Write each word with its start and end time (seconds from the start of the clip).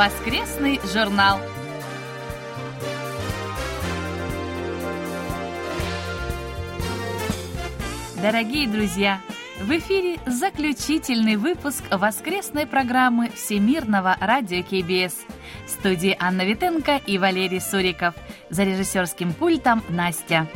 Воскресный 0.00 0.80
журнал. 0.94 1.38
Дорогие 8.22 8.66
друзья, 8.66 9.20
в 9.60 9.70
эфире 9.72 10.18
заключительный 10.26 11.36
выпуск 11.36 11.84
воскресной 11.90 12.66
программы 12.66 13.28
Всемирного 13.28 14.16
радио 14.18 14.62
КБС. 14.62 15.18
В 15.66 15.68
студии 15.68 16.16
Анна 16.18 16.46
Витенко 16.46 17.02
и 17.06 17.18
Валерий 17.18 17.60
Суриков. 17.60 18.14
За 18.48 18.64
режиссерским 18.64 19.34
пультом 19.34 19.82
Настя. 19.90 20.48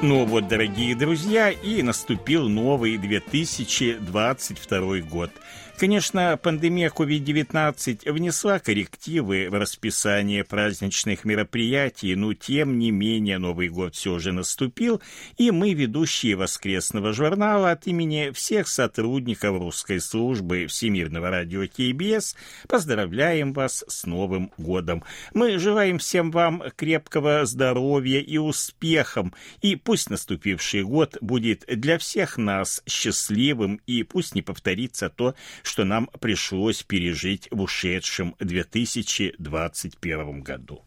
Ну 0.00 0.26
вот, 0.26 0.46
дорогие 0.46 0.94
друзья, 0.94 1.50
и 1.50 1.82
наступил 1.82 2.48
новый 2.48 2.96
2022 2.98 5.00
год– 5.00 5.32
Конечно, 5.78 6.36
пандемия 6.36 6.90
COVID-19 6.90 8.10
внесла 8.10 8.58
коррективы 8.58 9.46
в 9.48 9.54
расписание 9.54 10.42
праздничных 10.42 11.24
мероприятий, 11.24 12.16
но 12.16 12.34
тем 12.34 12.80
не 12.80 12.90
менее 12.90 13.38
Новый 13.38 13.68
год 13.68 13.94
все 13.94 14.18
же 14.18 14.32
наступил, 14.32 15.00
и 15.36 15.52
мы, 15.52 15.74
ведущие 15.74 16.34
воскресного 16.34 17.12
журнала, 17.12 17.70
от 17.70 17.86
имени 17.86 18.32
всех 18.32 18.66
сотрудников 18.66 19.56
русской 19.56 20.00
службы 20.00 20.66
Всемирного 20.66 21.30
радио 21.30 21.64
КБС 21.68 22.34
поздравляем 22.66 23.52
вас 23.52 23.84
с 23.86 24.04
Новым 24.04 24.50
годом. 24.58 25.04
Мы 25.32 25.60
желаем 25.60 25.98
всем 26.00 26.32
вам 26.32 26.64
крепкого 26.74 27.46
здоровья 27.46 28.18
и 28.18 28.36
успехом, 28.36 29.32
и 29.62 29.76
пусть 29.76 30.10
наступивший 30.10 30.82
год 30.82 31.18
будет 31.20 31.64
для 31.68 31.98
всех 31.98 32.36
нас 32.36 32.82
счастливым, 32.84 33.80
и 33.86 34.02
пусть 34.02 34.34
не 34.34 34.42
повторится 34.42 35.08
то, 35.08 35.36
что 35.68 35.84
нам 35.84 36.08
пришлось 36.20 36.82
пережить 36.82 37.48
в 37.50 37.60
ушедшем 37.60 38.34
2021 38.40 40.40
году. 40.40 40.82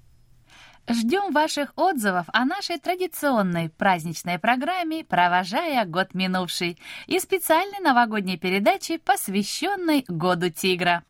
Ждем 0.90 1.32
ваших 1.32 1.74
отзывов 1.76 2.26
о 2.34 2.44
нашей 2.44 2.80
традиционной 2.80 3.70
праздничной 3.70 4.40
программе 4.40 5.06
«Провожая 5.06 5.86
год 5.86 6.16
минувший» 6.16 6.80
и 7.06 7.20
специальной 7.20 7.80
новогодней 7.80 8.38
передаче, 8.38 8.98
посвященной 8.98 10.04
Году 10.08 10.50
Тигра. 10.50 11.04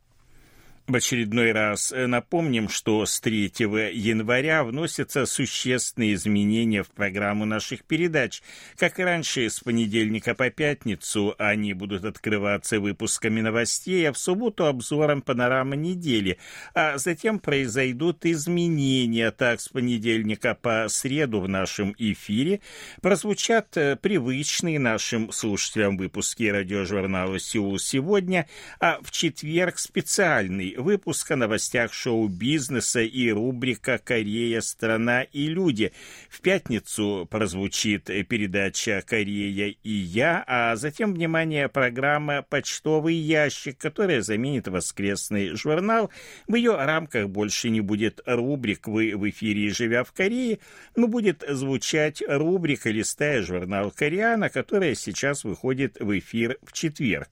В 0.88 0.96
очередной 0.96 1.52
раз 1.52 1.92
э, 1.92 2.08
напомним, 2.08 2.68
что 2.68 3.06
с 3.06 3.22
3 3.22 3.54
января 3.94 4.64
вносятся 4.64 5.28
существенные 5.28 6.16
изменения 6.16 6.82
в 6.82 6.90
программу 6.90 7.46
наших 7.46 7.84
передач. 7.84 8.42
Как 8.78 9.00
и 9.00 9.04
раньше, 9.04 9.48
с 9.50 9.60
понедельника 9.60 10.34
по 10.34 10.50
пятницу 10.50 11.36
они 11.38 11.74
будут 11.74 12.04
открываться 12.04 12.80
выпусками 12.80 13.42
новостей, 13.42 14.10
а 14.10 14.12
в 14.12 14.18
субботу 14.18 14.66
обзором 14.66 15.22
панорамы 15.22 15.78
недели. 15.78 16.40
А 16.74 16.98
затем 16.98 17.40
произойдут 17.40 18.26
изменения. 18.26 19.30
Так, 19.32 19.62
с 19.62 19.70
понедельника 19.70 20.56
по 20.56 20.88
среду 20.90 21.42
в 21.42 21.48
нашем 21.48 21.94
эфире 22.00 22.60
прозвучат 23.02 23.78
э, 23.78 23.98
привычные 23.98 24.80
нашим 24.80 25.32
слушателям 25.32 25.96
выпуски 25.96 26.44
радиожурнала 26.44 27.40
«Сеул 27.40 27.78
сегодня», 27.78 28.48
а 28.80 29.00
в 29.04 29.12
четверг 29.12 29.78
специальный 29.78 30.72
выпуск 30.82 31.32
о 31.32 31.36
новостях 31.36 31.94
шоу-бизнеса 31.94 33.02
и 33.02 33.30
рубрика 33.32 34.00
«Корея. 34.04 34.62
Страна 34.62 35.24
и 35.24 35.48
люди». 35.48 35.94
В 36.30 36.42
пятницу 36.42 37.28
прозвучит 37.30 38.06
передача 38.28 39.04
«Корея 39.06 39.74
и 39.84 39.90
я», 39.90 40.44
а 40.48 40.76
затем, 40.76 41.14
внимание, 41.14 41.70
программа 41.70 42.42
«Почтовый 42.42 43.16
ящик», 43.16 43.78
которая 43.78 44.22
заменит 44.22 44.68
воскресный 44.68 45.56
журнал. 45.56 46.10
В 46.48 46.56
ее 46.56 46.76
рамках 46.76 47.30
больше 47.30 47.70
не 47.70 47.82
будет 47.82 48.22
рубрик 48.26 48.88
«Вы 48.88 49.14
в 49.16 49.30
эфире, 49.30 49.70
живя 49.70 50.04
в 50.04 50.12
Корее», 50.12 50.60
но 50.96 51.08
будет 51.08 51.44
звучать 51.48 52.22
рубрика 52.28 52.90
«Листая 52.90 53.42
журнал 53.42 53.92
Кореана», 53.92 54.50
которая 54.50 54.96
сейчас 54.96 55.44
выходит 55.44 55.98
в 56.00 56.18
эфир 56.18 56.58
в 56.64 56.74
четверг. 56.74 57.30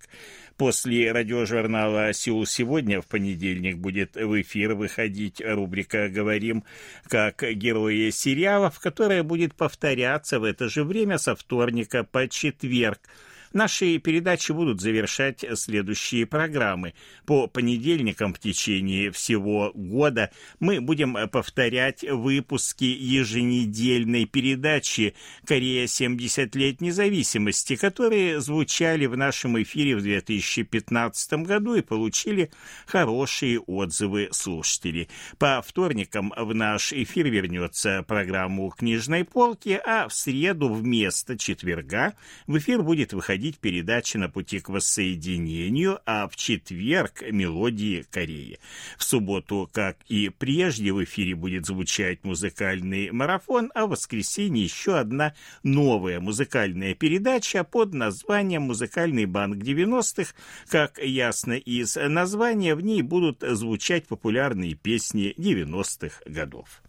После 0.60 1.14
радиожурнала 1.14 2.12
«Сеул 2.12 2.46
сегодня» 2.46 3.02
в 3.02 3.08
понедельник 3.08 3.78
будет 3.78 4.16
в 4.16 4.42
эфир 4.42 4.74
выходить 4.74 5.42
рубрика 5.42 6.10
«Говорим 6.10 6.66
как 7.08 7.42
герои 7.54 8.10
сериалов», 8.10 8.78
которая 8.82 9.24
будет 9.24 9.56
повторяться 9.56 10.38
в 10.38 10.44
это 10.44 10.68
же 10.68 10.84
время 10.84 11.18
со 11.18 11.34
вторника 11.34 12.04
по 12.04 12.28
четверг– 12.28 13.00
Наши 13.52 13.98
передачи 13.98 14.52
будут 14.52 14.80
завершать 14.80 15.44
следующие 15.56 16.28
программы. 16.28 16.94
По 17.26 17.48
понедельникам 17.48 18.34
в 18.34 18.40
течение 18.40 19.10
всего 19.12 19.72
года 19.74 20.30
мы 20.60 20.82
будем 20.82 21.18
повторять 21.30 22.04
выпуски 22.04 22.84
еженедельной 22.84 24.26
передачи 24.26 25.16
«Корея 25.46 25.88
70 25.88 26.54
лет 26.56 26.80
независимости», 26.80 27.76
которые 27.76 28.40
звучали 28.40 29.08
в 29.08 29.18
нашем 29.18 29.60
эфире 29.64 29.96
в 29.96 30.04
2015 30.04 31.34
году 31.46 31.74
и 31.74 31.82
получили 31.82 32.52
хорошие 32.86 33.60
отзывы 33.60 34.30
слушателей. 34.32 35.10
По 35.40 35.64
вторникам 35.66 36.34
в 36.38 36.54
наш 36.54 36.94
эфир 36.94 37.28
вернется 37.30 38.06
программа 38.08 38.66
«У 38.66 38.70
книжной 38.70 39.26
полки», 39.26 39.80
а 39.84 40.08
в 40.08 40.14
среду 40.14 40.72
вместо 40.72 41.36
четверга 41.36 42.14
в 42.46 42.56
эфир 42.60 42.84
будет 42.84 43.12
выходить 43.14 43.39
выходить 43.40 43.60
передачи 43.60 44.18
на 44.18 44.28
пути 44.28 44.60
к 44.60 44.68
воссоединению, 44.68 46.00
а 46.06 46.28
в 46.28 46.36
четверг 46.36 47.24
«Мелодии 47.32 48.06
Кореи». 48.12 48.60
В 48.98 49.04
субботу, 49.06 49.70
как 49.72 49.98
и 50.10 50.28
прежде, 50.28 50.92
в 50.92 51.02
эфире 51.06 51.36
будет 51.36 51.66
звучать 51.66 52.26
музыкальный 52.26 53.12
марафон, 53.12 53.72
а 53.74 53.86
в 53.86 53.92
воскресенье 53.92 54.66
еще 54.66 54.98
одна 54.98 55.34
новая 55.64 56.20
музыкальная 56.20 56.96
передача 56.96 57.64
под 57.64 57.94
названием 57.94 58.64
«Музыкальный 58.64 59.26
банк 59.26 59.64
90-х». 59.64 60.34
Как 60.68 61.00
ясно 61.02 61.54
из 61.54 61.96
названия, 61.96 62.76
в 62.76 62.82
ней 62.82 63.02
будут 63.02 63.42
звучать 63.42 64.06
популярные 64.06 64.74
песни 64.74 65.34
90-х 65.38 66.24
годов. 66.26 66.82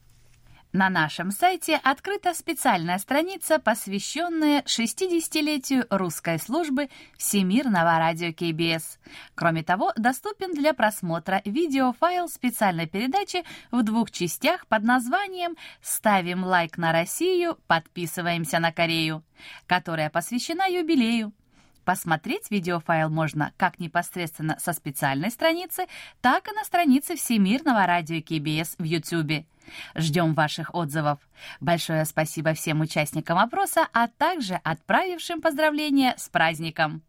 На 0.73 0.89
нашем 0.89 1.33
сайте 1.33 1.81
открыта 1.83 2.33
специальная 2.33 2.99
страница, 2.99 3.59
посвященная 3.59 4.63
60-летию 4.63 5.85
русской 5.91 6.39
службы 6.39 6.89
Всемирного 7.19 7.99
радио 7.99 8.33
КБС. 8.33 9.01
Кроме 9.35 9.65
того, 9.65 9.93
доступен 9.97 10.55
для 10.55 10.73
просмотра 10.73 11.43
видеофайл 11.45 12.29
специальной 12.29 12.87
передачи 12.87 13.43
в 13.73 13.83
двух 13.83 14.13
частях 14.13 14.69
под 14.69 14.85
названием 14.85 15.57
«Ставим 15.83 16.45
лайк 16.45 16.79
на 16.79 16.93
Россию, 16.93 17.59
подписываемся 17.67 18.61
на 18.61 18.71
Корею», 18.71 19.25
которая 19.67 20.09
посвящена 20.09 20.69
юбилею 20.69 21.33
Посмотреть 21.91 22.53
видеофайл 22.53 23.11
можно 23.11 23.53
как 23.57 23.81
непосредственно 23.81 24.57
со 24.61 24.73
специальной 24.73 25.29
страницы, 25.29 25.87
так 26.21 26.47
и 26.47 26.53
на 26.53 26.63
странице 26.63 27.17
Всемирного 27.17 27.85
радио 27.85 28.23
КБС 28.23 28.77
в 28.79 28.85
YouTube. 28.85 29.45
Ждем 29.97 30.35
ваших 30.35 30.73
отзывов. 30.73 31.19
Большое 31.59 32.05
спасибо 32.05 32.55
всем 32.55 32.81
участникам 32.81 33.39
опроса, 33.39 33.89
а 33.93 34.07
также 34.07 34.55
отправившим 34.63 35.41
поздравления 35.41 36.15
с 36.17 36.29
праздником. 36.29 37.03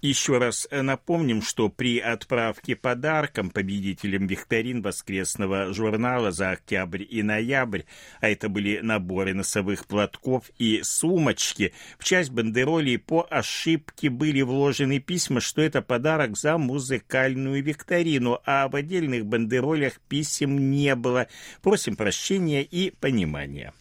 Еще 0.00 0.38
раз 0.38 0.68
напомним, 0.70 1.42
что 1.42 1.68
при 1.68 1.98
отправке 1.98 2.76
подарком 2.76 3.50
победителям 3.50 4.28
викторин 4.28 4.80
воскресного 4.80 5.72
журнала 5.72 6.30
за 6.30 6.50
октябрь 6.50 7.02
и 7.02 7.24
ноябрь, 7.24 7.82
а 8.20 8.28
это 8.28 8.48
были 8.48 8.78
наборы 8.78 9.34
носовых 9.34 9.86
платков 9.86 10.52
и 10.56 10.82
сумочки, 10.84 11.72
в 11.98 12.04
часть 12.04 12.30
бандеролей 12.30 12.96
по 12.96 13.26
ошибке 13.28 14.08
были 14.08 14.42
вложены 14.42 15.00
письма, 15.00 15.40
что 15.40 15.62
это 15.62 15.82
подарок 15.82 16.36
за 16.36 16.58
музыкальную 16.58 17.60
викторину, 17.64 18.38
а 18.46 18.68
в 18.68 18.76
отдельных 18.76 19.26
бандеролях 19.26 19.98
писем 20.08 20.70
не 20.70 20.94
было. 20.94 21.26
Просим 21.60 21.96
прощения 21.96 22.62
и 22.62 22.92
понимания. 22.92 23.72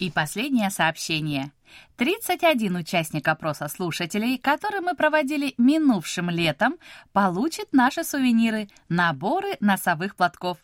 И 0.00 0.10
последнее 0.10 0.70
сообщение– 0.70 1.52
31 1.96 2.76
участник 2.76 3.28
опроса 3.28 3.68
слушателей, 3.68 4.36
который 4.38 4.80
мы 4.80 4.96
проводили 4.96 5.54
минувшим 5.58 6.28
летом, 6.28 6.76
получит 7.12 7.72
наши 7.72 8.02
сувениры– 8.02 8.68
наборы 8.88 9.56
носовых 9.60 10.16
платков. 10.16 10.58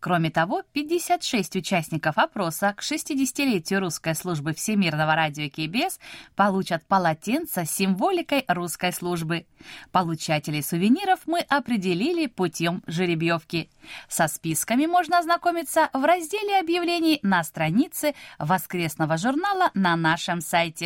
Кроме 0.00 0.30
того, 0.30 0.62
56 0.72 1.56
участников 1.56 2.18
опроса 2.18 2.72
к 2.76 2.82
60-летию 2.82 3.80
русской 3.80 4.14
службы 4.14 4.54
Всемирного 4.54 5.14
радио 5.14 5.48
КБС 5.50 5.98
получат 6.34 6.86
полотенца 6.86 7.64
с 7.64 7.70
символикой 7.70 8.44
русской 8.48 8.92
службы. 8.92 9.46
Получателей 9.92 10.62
сувениров 10.62 11.20
мы 11.26 11.40
определили 11.40 12.26
путем 12.26 12.82
жеребьевки. 12.86 13.68
Со 14.08 14.28
списками 14.28 14.86
можно 14.86 15.18
ознакомиться 15.18 15.90
в 15.92 16.04
разделе 16.04 16.58
объявлений 16.60 17.18
на 17.22 17.42
странице 17.44 18.14
воскресного 18.38 19.16
журнала 19.16 19.70
на 19.74 19.96
нашем 19.96 20.40
сайте. 20.40 20.85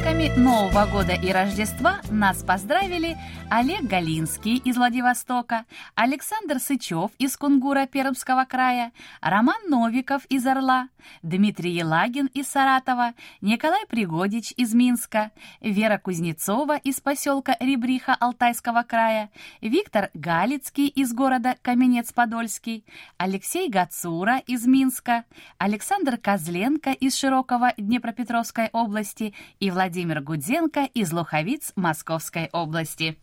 праздниками 0.01 0.29
Нового 0.39 0.85
года 0.85 1.13
и 1.13 1.31
Рождества 1.31 2.01
нас 2.09 2.43
поздравили 2.43 3.17
Олег 3.49 3.81
Галинский 3.81 4.57
из 4.57 4.77
Владивостока, 4.77 5.65
Александр 5.95 6.59
Сычев 6.59 7.11
из 7.19 7.35
Кунгура 7.37 7.85
Пермского 7.85 8.45
края, 8.45 8.93
Роман 9.21 9.61
Новиков 9.67 10.25
из 10.25 10.45
Орла, 10.45 10.87
Дмитрий 11.21 11.71
Елагин 11.71 12.27
из 12.27 12.47
Саратова, 12.47 13.13
Николай 13.41 13.85
Пригодич 13.87 14.53
из 14.57 14.73
Минска, 14.73 15.31
Вера 15.59 15.97
Кузнецова 15.97 16.77
из 16.77 16.99
поселка 16.99 17.55
Ребриха 17.59 18.15
Алтайского 18.19 18.83
края, 18.83 19.29
Виктор 19.61 20.09
Галицкий 20.13 20.87
из 20.87 21.13
города 21.13 21.55
Каменец-Подольский, 21.61 22.85
Алексей 23.17 23.69
Гацура 23.69 24.37
из 24.47 24.65
Минска, 24.65 25.25
Александр 25.57 26.17
Козленко 26.17 26.91
из 26.91 27.15
Широкого 27.15 27.73
Днепропетровской 27.77 28.69
области 28.71 29.33
и 29.59 29.69
Владимир 29.69 29.90
Гудзенко 30.21 30.85
из 30.93 31.11
Луховиц 31.11 31.73
Московской 31.75 32.49
области. 32.53 33.17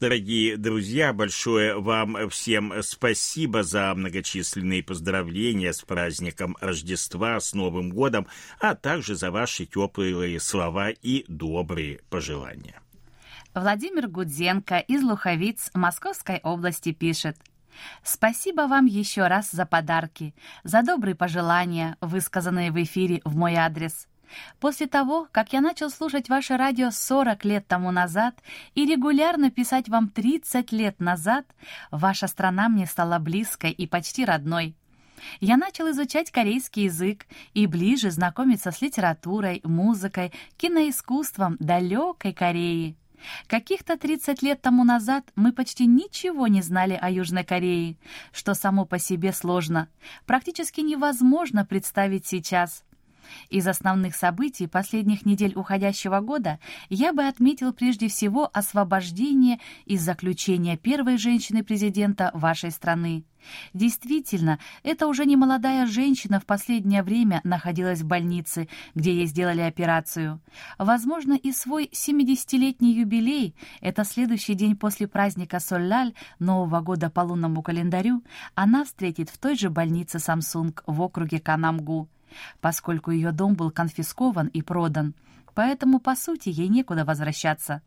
Дорогие 0.00 0.56
друзья, 0.56 1.12
большое 1.12 1.80
вам 1.80 2.30
всем 2.30 2.72
спасибо 2.82 3.64
за 3.64 3.92
многочисленные 3.96 4.84
поздравления 4.84 5.72
с 5.72 5.80
праздником 5.82 6.56
Рождества, 6.60 7.40
с 7.40 7.52
Новым 7.52 7.90
годом, 7.90 8.28
а 8.60 8.76
также 8.76 9.16
за 9.16 9.32
ваши 9.32 9.66
теплые 9.66 10.38
слова 10.38 10.90
и 10.90 11.24
добрые 11.26 11.98
пожелания. 12.10 12.80
Владимир 13.54 14.06
Гудзенко 14.06 14.78
из 14.78 15.02
Луховиц 15.02 15.70
Московской 15.74 16.38
области 16.44 16.92
пишет. 16.92 17.36
Спасибо 18.04 18.68
вам 18.68 18.86
еще 18.86 19.26
раз 19.26 19.50
за 19.50 19.66
подарки, 19.66 20.32
за 20.62 20.82
добрые 20.82 21.16
пожелания, 21.16 21.96
высказанные 22.00 22.70
в 22.70 22.80
эфире 22.80 23.20
в 23.24 23.36
мой 23.36 23.56
адрес. 23.56 24.06
После 24.60 24.86
того, 24.86 25.28
как 25.32 25.52
я 25.52 25.60
начал 25.60 25.90
слушать 25.90 26.28
ваше 26.28 26.56
радио 26.56 26.90
40 26.90 27.44
лет 27.44 27.66
тому 27.66 27.90
назад 27.90 28.34
и 28.74 28.86
регулярно 28.86 29.50
писать 29.50 29.88
вам 29.88 30.08
30 30.08 30.72
лет 30.72 31.00
назад, 31.00 31.46
ваша 31.90 32.26
страна 32.26 32.68
мне 32.68 32.86
стала 32.86 33.18
близкой 33.18 33.70
и 33.70 33.86
почти 33.86 34.24
родной. 34.24 34.74
Я 35.40 35.56
начал 35.56 35.90
изучать 35.90 36.30
корейский 36.30 36.84
язык 36.84 37.26
и 37.54 37.66
ближе 37.66 38.10
знакомиться 38.10 38.70
с 38.70 38.80
литературой, 38.80 39.60
музыкой, 39.64 40.32
киноискусством 40.56 41.56
далекой 41.58 42.32
Кореи. 42.32 42.96
Каких-то 43.46 43.96
30 43.96 44.42
лет 44.42 44.62
тому 44.62 44.84
назад 44.84 45.24
мы 45.34 45.52
почти 45.52 45.86
ничего 45.86 46.46
не 46.46 46.62
знали 46.62 46.98
о 47.00 47.10
Южной 47.10 47.44
Корее, 47.44 47.96
что 48.32 48.54
само 48.54 48.84
по 48.84 48.98
себе 48.98 49.32
сложно, 49.32 49.88
практически 50.24 50.80
невозможно 50.80 51.64
представить 51.64 52.26
сейчас. 52.26 52.84
Из 53.48 53.66
основных 53.66 54.14
событий 54.14 54.66
последних 54.66 55.26
недель 55.26 55.52
уходящего 55.54 56.20
года 56.20 56.58
я 56.88 57.12
бы 57.12 57.26
отметил 57.26 57.72
прежде 57.72 58.08
всего 58.08 58.50
освобождение 58.52 59.58
из 59.86 60.02
заключения 60.02 60.76
первой 60.76 61.18
женщины-президента 61.18 62.30
вашей 62.34 62.70
страны. 62.70 63.24
Действительно, 63.72 64.58
это 64.82 65.06
уже 65.06 65.24
не 65.24 65.36
молодая 65.36 65.86
женщина 65.86 66.40
в 66.40 66.46
последнее 66.46 67.02
время 67.02 67.40
находилась 67.44 68.00
в 68.00 68.06
больнице, 68.06 68.68
где 68.94 69.14
ей 69.14 69.26
сделали 69.26 69.60
операцию. 69.60 70.40
Возможно, 70.78 71.34
и 71.34 71.52
свой 71.52 71.88
70-летний 71.92 72.94
юбилей, 72.94 73.54
это 73.80 74.04
следующий 74.04 74.54
день 74.54 74.76
после 74.76 75.06
праздника 75.08 75.60
Соллаль, 75.60 76.14
Нового 76.38 76.80
года 76.80 77.10
по 77.10 77.20
лунному 77.20 77.62
календарю, 77.62 78.22
она 78.54 78.84
встретит 78.84 79.30
в 79.30 79.38
той 79.38 79.56
же 79.56 79.70
больнице 79.70 80.18
Самсунг 80.18 80.82
в 80.86 81.00
округе 81.00 81.40
Канамгу 81.40 82.08
поскольку 82.60 83.10
ее 83.10 83.32
дом 83.32 83.54
был 83.54 83.70
конфискован 83.70 84.48
и 84.48 84.62
продан, 84.62 85.14
поэтому, 85.54 86.00
по 86.00 86.14
сути, 86.14 86.48
ей 86.48 86.68
некуда 86.68 87.04
возвращаться. 87.04 87.82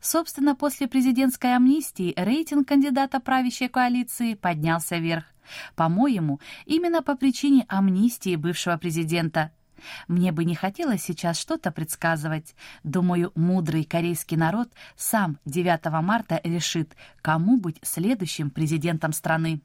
Собственно, 0.00 0.54
после 0.54 0.86
президентской 0.86 1.54
амнистии 1.54 2.14
рейтинг 2.16 2.68
кандидата 2.68 3.20
правящей 3.20 3.68
коалиции 3.68 4.34
поднялся 4.34 4.96
вверх. 4.96 5.24
По-моему, 5.74 6.40
именно 6.64 7.02
по 7.02 7.16
причине 7.16 7.64
амнистии 7.68 8.36
бывшего 8.36 8.76
президента. 8.76 9.52
Мне 10.08 10.32
бы 10.32 10.44
не 10.44 10.54
хотелось 10.54 11.02
сейчас 11.02 11.38
что-то 11.38 11.70
предсказывать. 11.70 12.54
Думаю, 12.82 13.32
мудрый 13.34 13.84
корейский 13.84 14.36
народ 14.36 14.68
сам 14.96 15.38
9 15.44 15.86
марта 16.02 16.40
решит, 16.44 16.96
кому 17.20 17.58
быть 17.58 17.78
следующим 17.82 18.50
президентом 18.50 19.12
страны. 19.12 19.60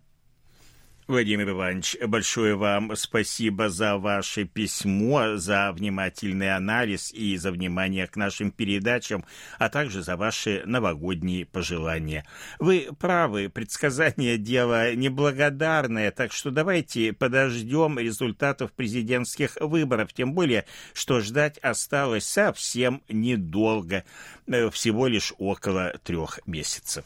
Владимир 1.12 1.50
Иванович, 1.50 1.98
большое 2.08 2.56
вам 2.56 2.96
спасибо 2.96 3.68
за 3.68 3.98
ваше 3.98 4.46
письмо, 4.46 5.36
за 5.36 5.74
внимательный 5.74 6.56
анализ 6.56 7.12
и 7.12 7.36
за 7.36 7.52
внимание 7.52 8.08
к 8.08 8.16
нашим 8.16 8.50
передачам, 8.50 9.26
а 9.60 9.68
также 9.68 10.04
за 10.04 10.16
ваши 10.16 10.64
новогодние 10.66 11.46
пожелания. 11.46 12.26
Вы 12.60 12.88
правы, 12.98 13.50
предсказание 13.50 14.38
дело 14.38 14.96
неблагодарное, 14.96 16.12
так 16.12 16.32
что 16.32 16.50
давайте 16.50 17.12
подождем 17.12 18.00
результатов 18.00 18.72
президентских 18.72 19.58
выборов, 19.60 20.14
тем 20.14 20.34
более, 20.34 20.64
что 20.94 21.20
ждать 21.20 21.58
осталось 21.58 22.24
совсем 22.24 23.04
недолго, 23.10 24.06
э, 24.48 24.70
всего 24.70 25.08
лишь 25.08 25.34
около 25.38 25.94
трех 26.06 26.40
месяцев. 26.48 27.04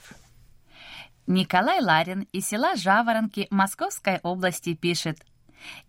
Николай 1.27 1.81
Ларин 1.81 2.27
из 2.31 2.48
села 2.48 2.75
Жаворонки 2.75 3.48
Московской 3.50 4.19
области 4.22 4.75
пишет. 4.75 5.25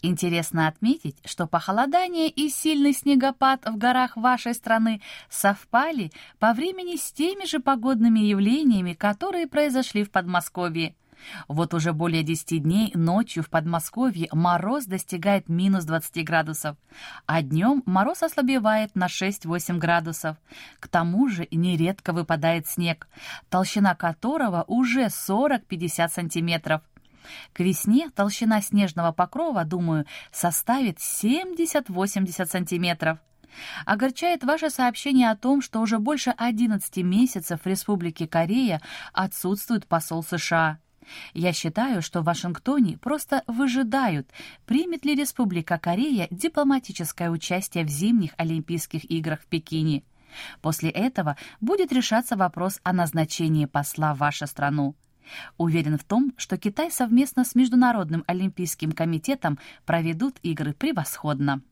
Интересно 0.01 0.69
отметить, 0.69 1.19
что 1.27 1.47
похолодание 1.47 2.31
и 2.31 2.49
сильный 2.49 2.95
снегопад 2.95 3.67
в 3.67 3.77
горах 3.77 4.17
вашей 4.17 4.55
страны 4.55 5.03
совпали 5.29 6.11
по 6.39 6.55
времени 6.55 6.97
с 6.97 7.13
теми 7.13 7.45
же 7.45 7.61
погодными 7.61 8.21
явлениями, 8.21 8.95
которые 8.95 9.47
произошли 9.47 10.05
в 10.05 10.11
Подмосковье. 10.11 10.95
Вот 11.49 11.75
уже 11.75 11.93
более 11.93 12.23
10 12.23 12.63
дней 12.63 12.93
ночью 12.95 13.43
в 13.43 13.51
Подмосковье 13.51 14.29
мороз 14.33 14.87
достигает 14.87 15.49
минус 15.49 15.85
20 15.85 16.25
градусов, 16.25 16.77
а 17.27 17.43
днем 17.43 17.83
мороз 17.87 18.23
ослабевает 18.23 18.95
на 18.95 19.07
6-8 19.07 19.79
градусов. 19.79 20.37
К 20.81 20.89
тому 20.89 21.29
же 21.29 21.49
нередко 21.51 22.13
выпадает 22.13 22.67
снег, 22.67 23.09
толщина 23.49 23.95
которого 23.95 24.65
уже 24.67 25.07
40-50 25.07 26.09
сантиметров. 26.09 26.83
К 27.53 27.61
весне 27.61 28.11
толщина 28.11 28.61
снежного 28.63 29.13
покрова, 29.13 29.65
думаю, 29.65 30.07
составит 30.31 30.99
70-80 30.99 32.47
сантиметров. 32.47 33.19
Огорчает 33.85 34.45
ваше 34.45 34.71
сообщение 34.71 35.31
о 35.31 35.37
том, 35.37 35.63
что 35.63 35.81
уже 35.81 35.99
больше 35.99 36.31
11 36.37 36.99
месяцев 36.99 37.61
в 37.65 37.67
Республике 37.67 38.27
Корея 38.27 38.81
отсутствует 39.13 39.87
посол 39.87 40.23
США. 40.23 40.79
Я 41.35 41.53
считаю, 41.53 42.03
что 42.03 42.21
в 42.21 42.25
Вашингтоне 42.25 42.99
просто 42.99 43.43
выжидают, 43.47 44.29
примет 44.67 45.05
ли 45.05 45.15
Республика 45.15 45.79
Корея 45.79 46.29
дипломатическое 46.31 47.31
участие 47.31 47.85
в 47.85 47.89
зимних 47.89 48.33
Олимпийских 48.37 49.11
играх 49.11 49.43
в 49.43 49.47
Пекине. 49.47 50.03
После 50.61 50.91
этого 50.91 51.37
будет 51.61 51.93
решаться 51.93 52.37
вопрос 52.37 52.81
о 52.83 52.93
назначении 52.93 53.67
посла 53.67 54.15
в 54.15 54.19
вашу 54.19 54.47
страну. 54.47 54.97
Уверен 55.57 55.99
в 55.99 56.05
том, 56.05 56.33
что 56.37 56.57
Китай 56.57 56.91
совместно 56.91 57.45
с 57.45 57.55
Международным 57.55 58.25
Олимпийским 58.27 58.93
комитетом 58.93 59.59
проведут 59.85 60.37
игры 60.43 60.73
превосходно. 60.73 61.63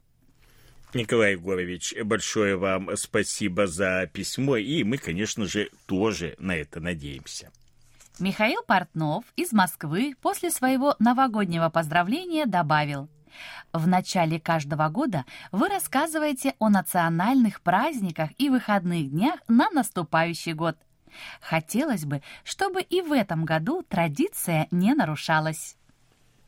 Николай 0.93 1.33
Егорович, 1.33 1.95
большое 2.05 2.57
вам 2.57 2.97
спасибо 2.97 3.67
за 3.67 4.09
письмо, 4.13 4.57
и 4.57 4.85
мы, 4.85 4.97
конечно 4.97 5.47
же, 5.47 5.71
тоже 5.87 6.37
на 6.39 6.55
это 6.57 6.81
надеемся. 6.81 7.51
Михаил 8.19 8.63
Портнов 8.67 9.25
из 9.37 9.53
Москвы 9.53 10.15
после 10.21 10.51
своего 10.51 10.95
новогоднего 10.99 11.69
поздравления 11.69 12.47
добавил 12.47 13.09
в 13.73 13.87
начале 13.87 14.39
каждого 14.39 14.89
года 14.89 15.25
вы 15.53 15.69
рассказываете 15.69 16.55
о 16.59 16.69
национальных 16.69 17.61
праздниках 17.61 18.31
и 18.39 18.49
выходных 18.49 19.11
днях 19.11 19.41
на 19.49 19.69
наступающий 19.71 20.53
год. 20.53 20.77
Хотелось 21.41 22.05
бы, 22.05 22.23
чтобы 22.43 22.83
и 22.83 23.01
в 23.01 23.13
этом 23.13 23.45
году 23.45 23.83
традиция 23.83 24.69
не 24.71 24.95
нарушалась. 24.95 25.77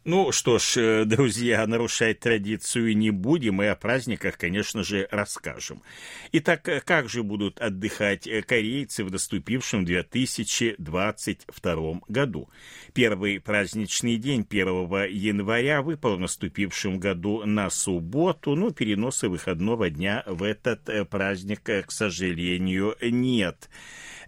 Ну 0.09 0.31
что 0.31 0.61
ж, 0.61 0.77
э, 0.77 1.05
друзья, 1.05 1.67
нарушать 1.67 2.21
традицию 2.21 2.97
не 2.97 3.11
будем, 3.11 3.61
и 3.61 3.67
о 3.67 3.75
праздниках, 3.75 4.39
конечно 4.39 4.85
же, 4.85 5.09
расскажем. 5.11 5.83
Итак, 6.31 6.69
э, 6.69 6.81
как 6.81 7.09
же 7.09 7.25
будут 7.25 7.61
отдыхать 7.61 8.29
э, 8.29 8.43
корейцы 8.43 9.03
в 9.03 9.11
наступившем 9.11 9.85
2022 9.85 12.03
году? 12.07 12.49
Первый 12.95 13.41
праздничный 13.41 14.17
день 14.17 14.47
1 14.49 15.11
января 15.11 15.83
выпал 15.83 16.19
в 16.19 16.21
наступившем 16.21 17.01
году 17.01 17.45
на 17.45 17.69
субботу, 17.69 18.55
но 18.55 18.71
переноса 18.71 19.29
выходного 19.29 19.91
дня 19.91 20.23
в 20.29 20.45
этот 20.45 21.11
праздник, 21.11 21.65
к 21.65 21.91
сожалению, 21.91 22.97
нет. 23.03 23.69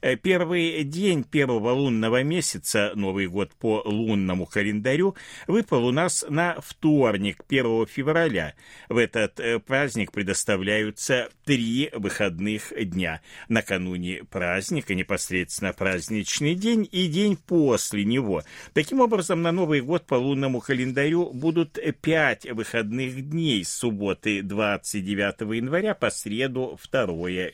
Э, 0.00 0.16
первый 0.16 0.84
день 0.84 1.24
первого 1.24 1.70
лунного 1.70 2.22
месяца, 2.22 2.92
Новый 2.94 3.26
год 3.26 3.50
по 3.58 3.82
лунному 3.84 4.46
календарю, 4.46 5.16
выпал 5.46 5.86
у 5.86 5.92
нас 5.92 6.24
на 6.28 6.56
вторник, 6.60 7.44
1 7.48 7.86
февраля. 7.86 8.54
В 8.88 8.96
этот 8.96 9.40
э, 9.40 9.58
праздник 9.58 10.12
предоставляются 10.12 11.28
три 11.44 11.90
выходных 11.92 12.72
дня. 12.78 13.20
Накануне 13.48 14.24
праздника, 14.24 14.94
непосредственно 14.94 15.72
праздничный 15.72 16.54
день 16.54 16.88
и 16.90 17.08
день 17.08 17.36
после 17.36 18.04
него. 18.04 18.42
Таким 18.72 19.00
образом, 19.00 19.42
на 19.42 19.52
Новый 19.52 19.80
год 19.80 20.06
по 20.06 20.14
лунному 20.14 20.60
календарю 20.60 21.30
будут 21.32 21.78
пять 22.00 22.44
выходных 22.50 23.28
дней 23.30 23.64
с 23.64 23.70
субботы 23.70 24.42
29 24.42 25.56
января 25.56 25.94
по 25.94 26.10
среду 26.10 26.78
2 26.90 27.06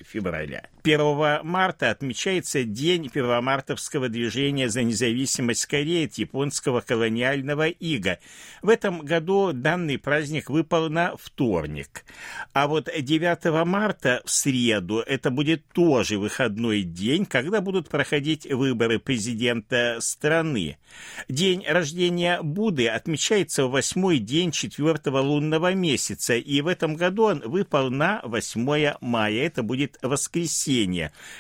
февраля. 0.05 0.69
1 0.85 1.41
марта 1.45 1.89
отмечается 1.91 2.63
День 2.65 3.09
первомартовского 3.09 4.11
движения 4.11 4.69
за 4.69 4.83
независимость 4.83 5.65
Кореи 5.65 6.05
от 6.05 6.15
японского 6.19 6.83
колониального 6.83 7.69
ига. 7.69 8.19
В 8.61 8.69
этом 8.69 9.01
году 9.01 9.53
данный 9.55 9.97
праздник 9.97 10.51
выпал 10.51 10.91
на 10.91 11.17
вторник. 11.17 12.05
А 12.53 12.69
вот 12.69 12.91
9 12.95 13.67
марта 13.67 14.21
в 14.27 14.31
среду 14.31 14.99
это 14.99 15.31
будет 15.31 15.67
тоже 15.69 16.19
выходной 16.19 16.83
день, 16.83 17.25
когда 17.25 17.63
будут 17.63 17.89
проходить 17.89 18.45
выборы 18.45 18.99
президента 18.99 19.97
страны. 20.01 20.77
День 21.31 21.65
рождения 21.67 22.43
Будды 22.43 22.89
отмечается 22.89 23.65
в 23.65 23.71
восьмой 23.71 24.19
день 24.19 24.51
четвертого 24.51 25.21
лунного 25.21 25.73
месяца, 25.73 26.35
и 26.35 26.61
в 26.61 26.67
этом 26.67 26.95
году 26.95 27.25
он 27.25 27.41
выпал 27.41 27.89
на 27.89 28.21
8 28.25 28.97
мая. 29.01 29.47
Это 29.47 29.63
будет 29.63 29.97
воскресенье. 30.03 30.74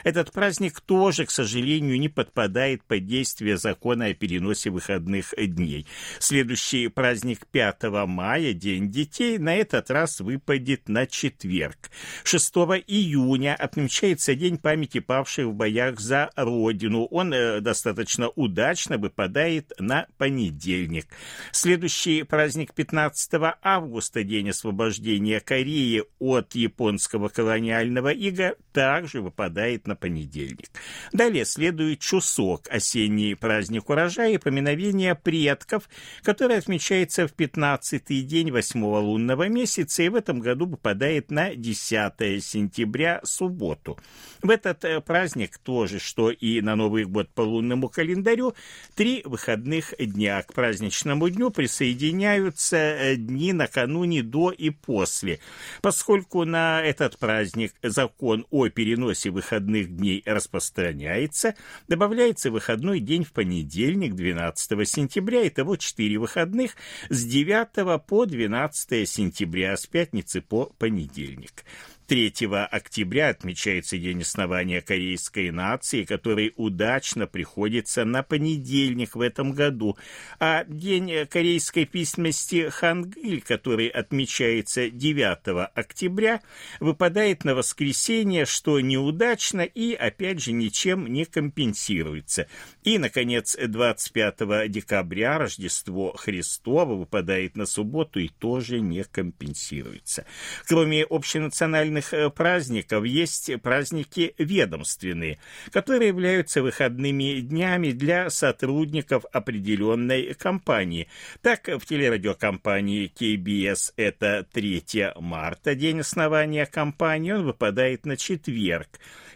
Этот 0.04 0.32
праздник 0.32 0.80
тоже, 0.80 1.26
к 1.26 1.30
сожалению, 1.30 1.98
не 1.98 2.08
подпадает 2.08 2.84
под 2.84 3.06
действие 3.06 3.56
закона 3.56 4.06
о 4.06 4.14
переносе 4.14 4.70
выходных 4.70 5.34
дней. 5.36 5.86
Следующий 6.18 6.88
праздник 6.88 7.46
5 7.50 7.82
мая, 8.06 8.52
День 8.52 8.90
детей, 8.90 9.38
на 9.38 9.56
этот 9.56 9.90
раз 9.90 10.20
выпадет 10.20 10.88
на 10.88 11.06
четверг. 11.06 11.90
6 12.22 12.54
июня 12.86 13.54
отмечается 13.54 14.34
День 14.34 14.58
памяти 14.58 15.00
павших 15.00 15.46
в 15.46 15.54
боях 15.54 16.00
за 16.00 16.30
Родину. 16.36 17.06
Он 17.06 17.32
э, 17.32 17.60
достаточно 17.60 18.28
удачно 18.28 18.98
выпадает 18.98 19.72
на 19.78 20.06
понедельник. 20.18 21.06
Следующий 21.52 22.22
праздник 22.22 22.74
15 22.74 23.30
августа, 23.62 24.22
День 24.22 24.50
освобождения 24.50 25.40
Кореи 25.40 26.04
от 26.18 26.54
японского 26.54 27.28
колониального 27.28 28.12
ига, 28.12 28.56
также 28.72 29.23
выпадает 29.24 29.86
на 29.86 29.96
понедельник. 29.96 30.70
Далее 31.12 31.44
следует 31.44 32.00
Чусок, 32.00 32.68
осенний 32.70 33.34
праздник 33.34 33.90
урожая 33.90 34.34
и 34.34 34.38
поминовения 34.38 35.14
предков, 35.14 35.88
который 36.22 36.58
отмечается 36.58 37.26
в 37.26 37.34
15-й 37.34 38.22
день 38.22 38.52
8 38.52 38.84
лунного 38.84 39.48
месяца 39.48 40.02
и 40.02 40.08
в 40.08 40.14
этом 40.14 40.40
году 40.40 40.66
выпадает 40.66 41.30
на 41.30 41.54
10 41.54 42.44
сентября, 42.44 43.20
субботу. 43.24 43.98
В 44.42 44.50
этот 44.50 44.84
э, 44.84 45.00
праздник 45.00 45.58
тоже, 45.58 45.98
что 45.98 46.30
и 46.30 46.60
на 46.60 46.76
Новый 46.76 47.04
год 47.04 47.30
по 47.30 47.40
лунному 47.40 47.88
календарю, 47.88 48.54
три 48.94 49.22
выходных 49.24 49.94
дня 49.98 50.42
к 50.42 50.52
праздничному 50.52 51.30
дню 51.30 51.50
присоединяются 51.50 52.76
э, 52.76 53.16
дни 53.16 53.52
накануне 53.52 54.22
до 54.22 54.50
и 54.50 54.70
после. 54.70 55.40
Поскольку 55.80 56.44
на 56.44 56.82
этот 56.82 57.18
праздник 57.18 57.72
закон 57.82 58.46
о 58.50 58.68
переносе 58.68 59.13
выходных 59.30 59.96
дней 59.96 60.22
распространяется, 60.26 61.54
добавляется 61.88 62.50
выходной 62.50 63.00
день 63.00 63.24
в 63.24 63.32
понедельник, 63.32 64.14
12 64.14 64.88
сентября, 64.88 65.42
и 65.42 65.50
того 65.50 65.76
4 65.76 66.18
выходных 66.18 66.76
с 67.08 67.24
9 67.24 68.04
по 68.06 68.26
12 68.26 69.08
сентября, 69.08 69.76
с 69.76 69.86
пятницы 69.86 70.40
по 70.40 70.66
понедельник. 70.78 71.64
3 72.06 72.34
октября 72.70 73.30
отмечается 73.30 73.96
День 73.96 74.22
основания 74.22 74.82
корейской 74.82 75.50
нации, 75.50 76.04
который 76.04 76.52
удачно 76.56 77.26
приходится 77.26 78.04
на 78.04 78.22
понедельник 78.22 79.16
в 79.16 79.20
этом 79.20 79.52
году, 79.52 79.96
а 80.38 80.64
День 80.64 81.26
корейской 81.26 81.86
письменности 81.86 82.68
Хангыль, 82.68 83.40
который 83.40 83.88
отмечается 83.88 84.90
9 84.90 85.70
октября, 85.74 86.42
выпадает 86.78 87.44
на 87.44 87.54
воскресенье, 87.54 88.44
что 88.44 88.80
неудачно 88.80 89.62
и, 89.62 89.94
опять 89.94 90.42
же, 90.42 90.52
ничем 90.52 91.06
не 91.06 91.24
компенсируется. 91.24 92.48
И, 92.82 92.98
наконец, 92.98 93.56
25 93.56 94.70
декабря 94.70 95.38
Рождество 95.38 96.14
Христово 96.16 96.94
выпадает 96.94 97.56
на 97.56 97.64
субботу 97.66 98.20
и 98.20 98.28
тоже 98.28 98.80
не 98.80 99.04
компенсируется. 99.04 100.26
Кроме 100.66 101.04
общенациональной 101.04 102.02
национальных 102.04 102.12
э, 102.12 102.30
праздников 102.30 103.04
есть 103.04 103.50
праздники 103.62 104.34
ведомственные, 104.38 105.38
которые 105.72 106.08
являются 106.08 106.62
выходными 106.62 107.40
днями 107.40 107.92
для 107.92 108.30
сотрудников 108.30 109.24
определенной 109.32 110.34
компании. 110.34 111.08
Так, 111.42 111.68
в 111.68 111.84
телерадиокомпании 111.86 113.10
KBS 113.14 113.92
это 113.96 114.46
3 114.52 115.12
марта, 115.20 115.74
день 115.74 116.00
основания 116.00 116.66
компании, 116.66 117.32
он 117.32 117.44
выпадает 117.44 118.06
на 118.06 118.16
четверг. 118.16 118.88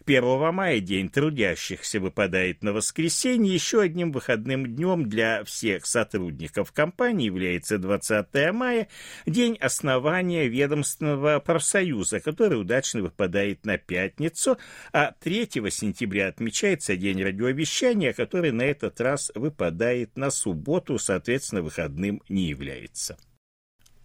1 0.08 0.54
мая 0.54 0.80
День 0.80 1.10
трудящихся 1.10 2.00
выпадает 2.00 2.62
на 2.62 2.72
воскресенье. 2.72 3.52
Еще 3.52 3.82
одним 3.82 4.10
выходным 4.10 4.74
днем 4.74 5.06
для 5.06 5.44
всех 5.44 5.84
сотрудников 5.84 6.72
компании 6.72 7.26
является 7.26 7.76
20 7.76 8.26
мая, 8.52 8.88
День 9.26 9.58
основания 9.60 10.48
ведомственного 10.48 11.40
профсоюза, 11.40 12.20
который 12.20 12.47
удачно 12.56 13.02
выпадает 13.02 13.66
на 13.66 13.76
пятницу, 13.76 14.58
а 14.92 15.12
3 15.20 15.48
сентября 15.70 16.28
отмечается 16.28 16.96
День 16.96 17.22
радиовещания, 17.22 18.12
который 18.12 18.52
на 18.52 18.62
этот 18.62 19.00
раз 19.00 19.30
выпадает 19.34 20.16
на 20.16 20.30
субботу, 20.30 20.98
соответственно, 20.98 21.62
выходным 21.62 22.22
не 22.28 22.44
является. 22.44 23.18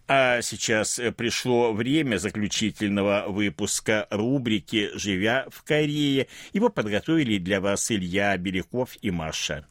А 0.06 0.42
сейчас 0.42 0.98
э, 0.98 1.12
пришло 1.12 1.72
время 1.72 2.18
заключительного 2.18 3.24
выпуска 3.28 4.06
рубрики 4.10 4.90
«Живя 4.94 5.46
в 5.50 5.62
Корее». 5.62 6.26
Его 6.52 6.68
подготовили 6.68 7.38
для 7.38 7.62
вас 7.62 7.90
Илья 7.90 8.36
Беляков 8.36 8.98
и 9.00 9.10
Маша. 9.10 9.66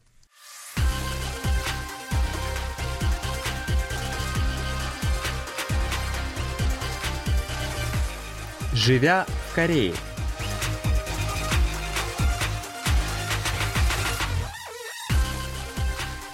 «Живя 8.73 9.27
в 9.51 9.55
Корее» 9.55 9.93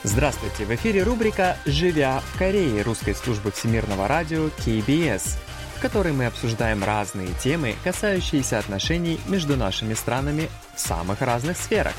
Здравствуйте! 0.04 0.64
В 0.64 0.74
эфире 0.76 1.04
рубрика 1.04 1.58
«Живя 1.66 2.22
в 2.22 2.38
Корее» 2.40 2.82
русской 2.84 3.14
службы 3.14 3.52
всемирного 3.52 4.08
радио 4.08 4.48
KBS, 4.48 5.38
в 5.76 5.82
которой 5.82 6.14
мы 6.14 6.28
обсуждаем 6.28 6.82
разные 6.82 7.30
темы, 7.44 7.76
касающиеся 7.84 8.58
отношений 8.58 9.20
между 9.28 9.58
нашими 9.58 9.94
странами 9.94 10.50
в 10.76 10.80
самых 10.80 11.22
разных 11.22 11.58
сферах. 11.58 11.94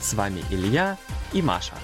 С 0.00 0.14
вами 0.14 0.42
Илья 0.50 0.98
и 1.32 1.42
Маша. 1.42 1.74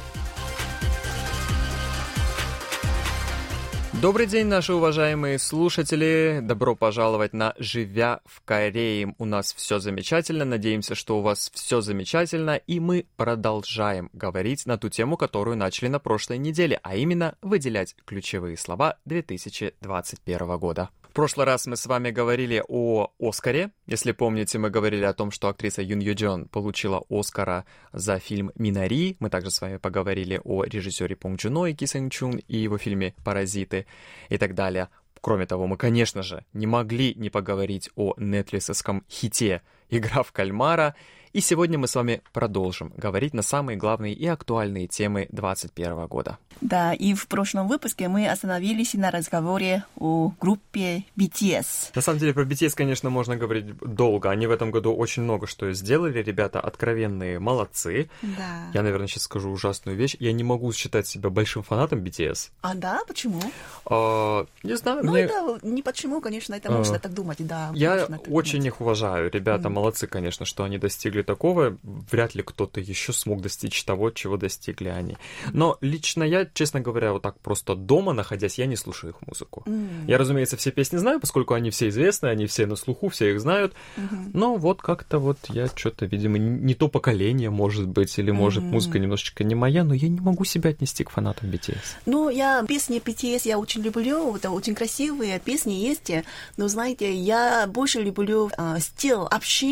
Добрый 4.02 4.26
день, 4.26 4.46
наши 4.46 4.74
уважаемые 4.74 5.38
слушатели. 5.38 6.40
Добро 6.42 6.76
пожаловать 6.76 7.32
на 7.32 7.54
«Живя 7.58 8.20
в 8.26 8.42
Корее». 8.44 9.14
У 9.16 9.24
нас 9.24 9.54
все 9.54 9.78
замечательно. 9.78 10.44
Надеемся, 10.44 10.94
что 10.94 11.18
у 11.18 11.22
вас 11.22 11.50
все 11.54 11.80
замечательно. 11.80 12.56
И 12.56 12.78
мы 12.78 13.06
продолжаем 13.16 14.10
говорить 14.12 14.66
на 14.66 14.76
ту 14.76 14.90
тему, 14.90 15.16
которую 15.16 15.56
начали 15.56 15.88
на 15.88 15.98
прошлой 15.98 16.36
неделе, 16.36 16.78
а 16.82 16.94
именно 16.94 17.36
выделять 17.40 17.96
ключевые 18.04 18.58
слова 18.58 18.98
2021 19.06 20.58
года 20.58 20.90
прошлый 21.16 21.46
раз 21.46 21.66
мы 21.66 21.76
с 21.76 21.86
вами 21.86 22.10
говорили 22.10 22.62
о 22.68 23.08
Оскаре. 23.18 23.70
Если 23.86 24.12
помните, 24.12 24.58
мы 24.58 24.68
говорили 24.68 25.04
о 25.04 25.14
том, 25.14 25.30
что 25.30 25.48
актриса 25.48 25.80
Юн 25.80 26.00
Ю 26.00 26.14
Джон 26.14 26.46
получила 26.46 27.02
Оскара 27.08 27.64
за 27.94 28.18
фильм 28.18 28.52
«Минари». 28.54 29.16
Мы 29.18 29.30
также 29.30 29.50
с 29.50 29.62
вами 29.62 29.78
поговорили 29.78 30.38
о 30.44 30.64
режиссере 30.64 31.16
Понг 31.16 31.40
Джуно 31.40 31.64
и 31.64 31.74
Ки 31.74 31.86
Сэнг 31.86 32.12
Чун 32.12 32.36
и 32.36 32.58
его 32.58 32.76
фильме 32.76 33.14
«Паразиты» 33.24 33.86
и 34.28 34.36
так 34.36 34.54
далее. 34.54 34.90
Кроме 35.22 35.46
того, 35.46 35.66
мы, 35.66 35.78
конечно 35.78 36.22
же, 36.22 36.44
не 36.52 36.66
могли 36.66 37.14
не 37.14 37.30
поговорить 37.30 37.88
о 37.96 38.12
нетфликсовском 38.18 39.02
хите 39.08 39.62
игра 39.90 40.22
в 40.22 40.32
кальмара. 40.32 40.94
И 41.32 41.40
сегодня 41.40 41.76
мы 41.78 41.86
с 41.86 41.94
вами 41.94 42.22
продолжим 42.32 42.92
говорить 42.96 43.34
на 43.34 43.42
самые 43.42 43.76
главные 43.76 44.14
и 44.14 44.26
актуальные 44.26 44.86
темы 44.86 45.28
2021 45.32 46.06
года. 46.06 46.38
Да, 46.62 46.94
и 46.94 47.12
в 47.12 47.28
прошлом 47.28 47.68
выпуске 47.68 48.08
мы 48.08 48.26
остановились 48.26 48.94
на 48.94 49.10
разговоре 49.10 49.84
о 49.98 50.32
группе 50.40 51.04
BTS. 51.18 51.90
На 51.94 52.00
самом 52.00 52.18
деле 52.20 52.32
про 52.32 52.44
BTS, 52.44 52.72
конечно, 52.74 53.10
можно 53.10 53.36
говорить 53.36 53.76
долго. 53.80 54.30
Они 54.30 54.46
в 54.46 54.50
этом 54.50 54.70
году 54.70 54.94
очень 54.94 55.24
много 55.24 55.46
что 55.46 55.70
сделали. 55.74 56.22
Ребята 56.22 56.58
откровенные 56.60 57.38
молодцы. 57.38 58.08
Да. 58.22 58.70
Я, 58.72 58.82
наверное, 58.82 59.06
сейчас 59.06 59.24
скажу 59.24 59.50
ужасную 59.50 59.98
вещь. 59.98 60.16
Я 60.18 60.32
не 60.32 60.44
могу 60.44 60.72
считать 60.72 61.06
себя 61.06 61.28
большим 61.28 61.62
фанатом 61.62 61.98
BTS. 61.98 62.48
А 62.62 62.74
да, 62.74 63.00
почему? 63.06 63.42
А, 63.84 64.46
не 64.62 64.76
знаю, 64.78 65.04
Ну, 65.04 65.12
мне... 65.12 65.22
это 65.24 65.58
не 65.62 65.82
почему, 65.82 66.22
конечно, 66.22 66.54
это 66.54 66.70
А, 66.70 66.78
можно 66.78 66.98
так 66.98 67.12
думать, 67.12 67.36
да. 67.46 67.70
Я 67.74 68.06
очень 68.28 68.52
думать. 68.60 68.66
их 68.66 68.80
уважаю. 68.80 69.30
Ребята 69.30 69.68
молодцы, 69.76 70.06
конечно, 70.06 70.46
что 70.46 70.64
они 70.64 70.78
достигли 70.78 71.22
такого. 71.22 71.76
Вряд 71.82 72.34
ли 72.34 72.42
кто-то 72.42 72.80
еще 72.80 73.12
смог 73.12 73.40
достичь 73.42 73.84
того, 73.84 74.10
чего 74.10 74.36
достигли 74.36 74.88
они. 74.88 75.16
Но 75.52 75.76
лично 75.80 76.24
я, 76.24 76.46
честно 76.54 76.80
говоря, 76.80 77.12
вот 77.12 77.22
так 77.22 77.38
просто 77.40 77.74
дома 77.74 78.12
находясь, 78.12 78.58
я 78.58 78.66
не 78.66 78.76
слушаю 78.76 79.12
их 79.12 79.26
музыку. 79.26 79.62
М, 79.66 80.04
Я, 80.06 80.18
разумеется, 80.18 80.56
все 80.56 80.70
песни 80.70 80.96
знаю, 80.98 81.20
поскольку 81.20 81.54
они 81.54 81.70
все 81.70 81.88
известны, 81.88 82.28
они 82.28 82.46
все 82.46 82.66
на 82.66 82.76
слуху, 82.76 83.08
все 83.08 83.32
их 83.32 83.40
знают. 83.40 83.74
мгм. 83.96 84.30
Но 84.32 84.56
вот 84.56 84.82
как-то 84.82 85.18
вот 85.18 85.38
я 85.48 85.66
что-то, 85.74 86.06
видимо, 86.06 86.38
не 86.38 86.74
то 86.74 86.88
поколение, 86.88 87.50
может 87.50 87.86
быть, 87.88 88.18
или, 88.18 88.30
может, 88.30 88.64
Мгм. 88.64 88.74
музыка 88.74 88.98
немножечко 88.98 89.44
не 89.44 89.54
моя, 89.54 89.84
но 89.84 89.94
я 89.94 90.08
не 90.08 90.20
могу 90.20 90.44
себя 90.44 90.70
отнести 90.70 91.04
к 91.04 91.10
фанатам 91.10 91.50
BTS. 91.50 91.96
Ну, 92.06 92.28
я 92.30 92.64
песни 92.68 92.98
BTS 93.04 93.42
я 93.48 93.58
очень 93.58 93.82
люблю, 93.82 94.34
это 94.36 94.50
очень 94.50 94.74
красивые 94.74 95.38
песни 95.40 95.72
есть, 95.72 96.10
но, 96.56 96.68
знаете, 96.68 97.12
я 97.14 97.66
больше 97.66 98.00
люблю 98.02 98.50
а, 98.56 98.78
стиль 98.80 99.14
общения, 99.30 99.65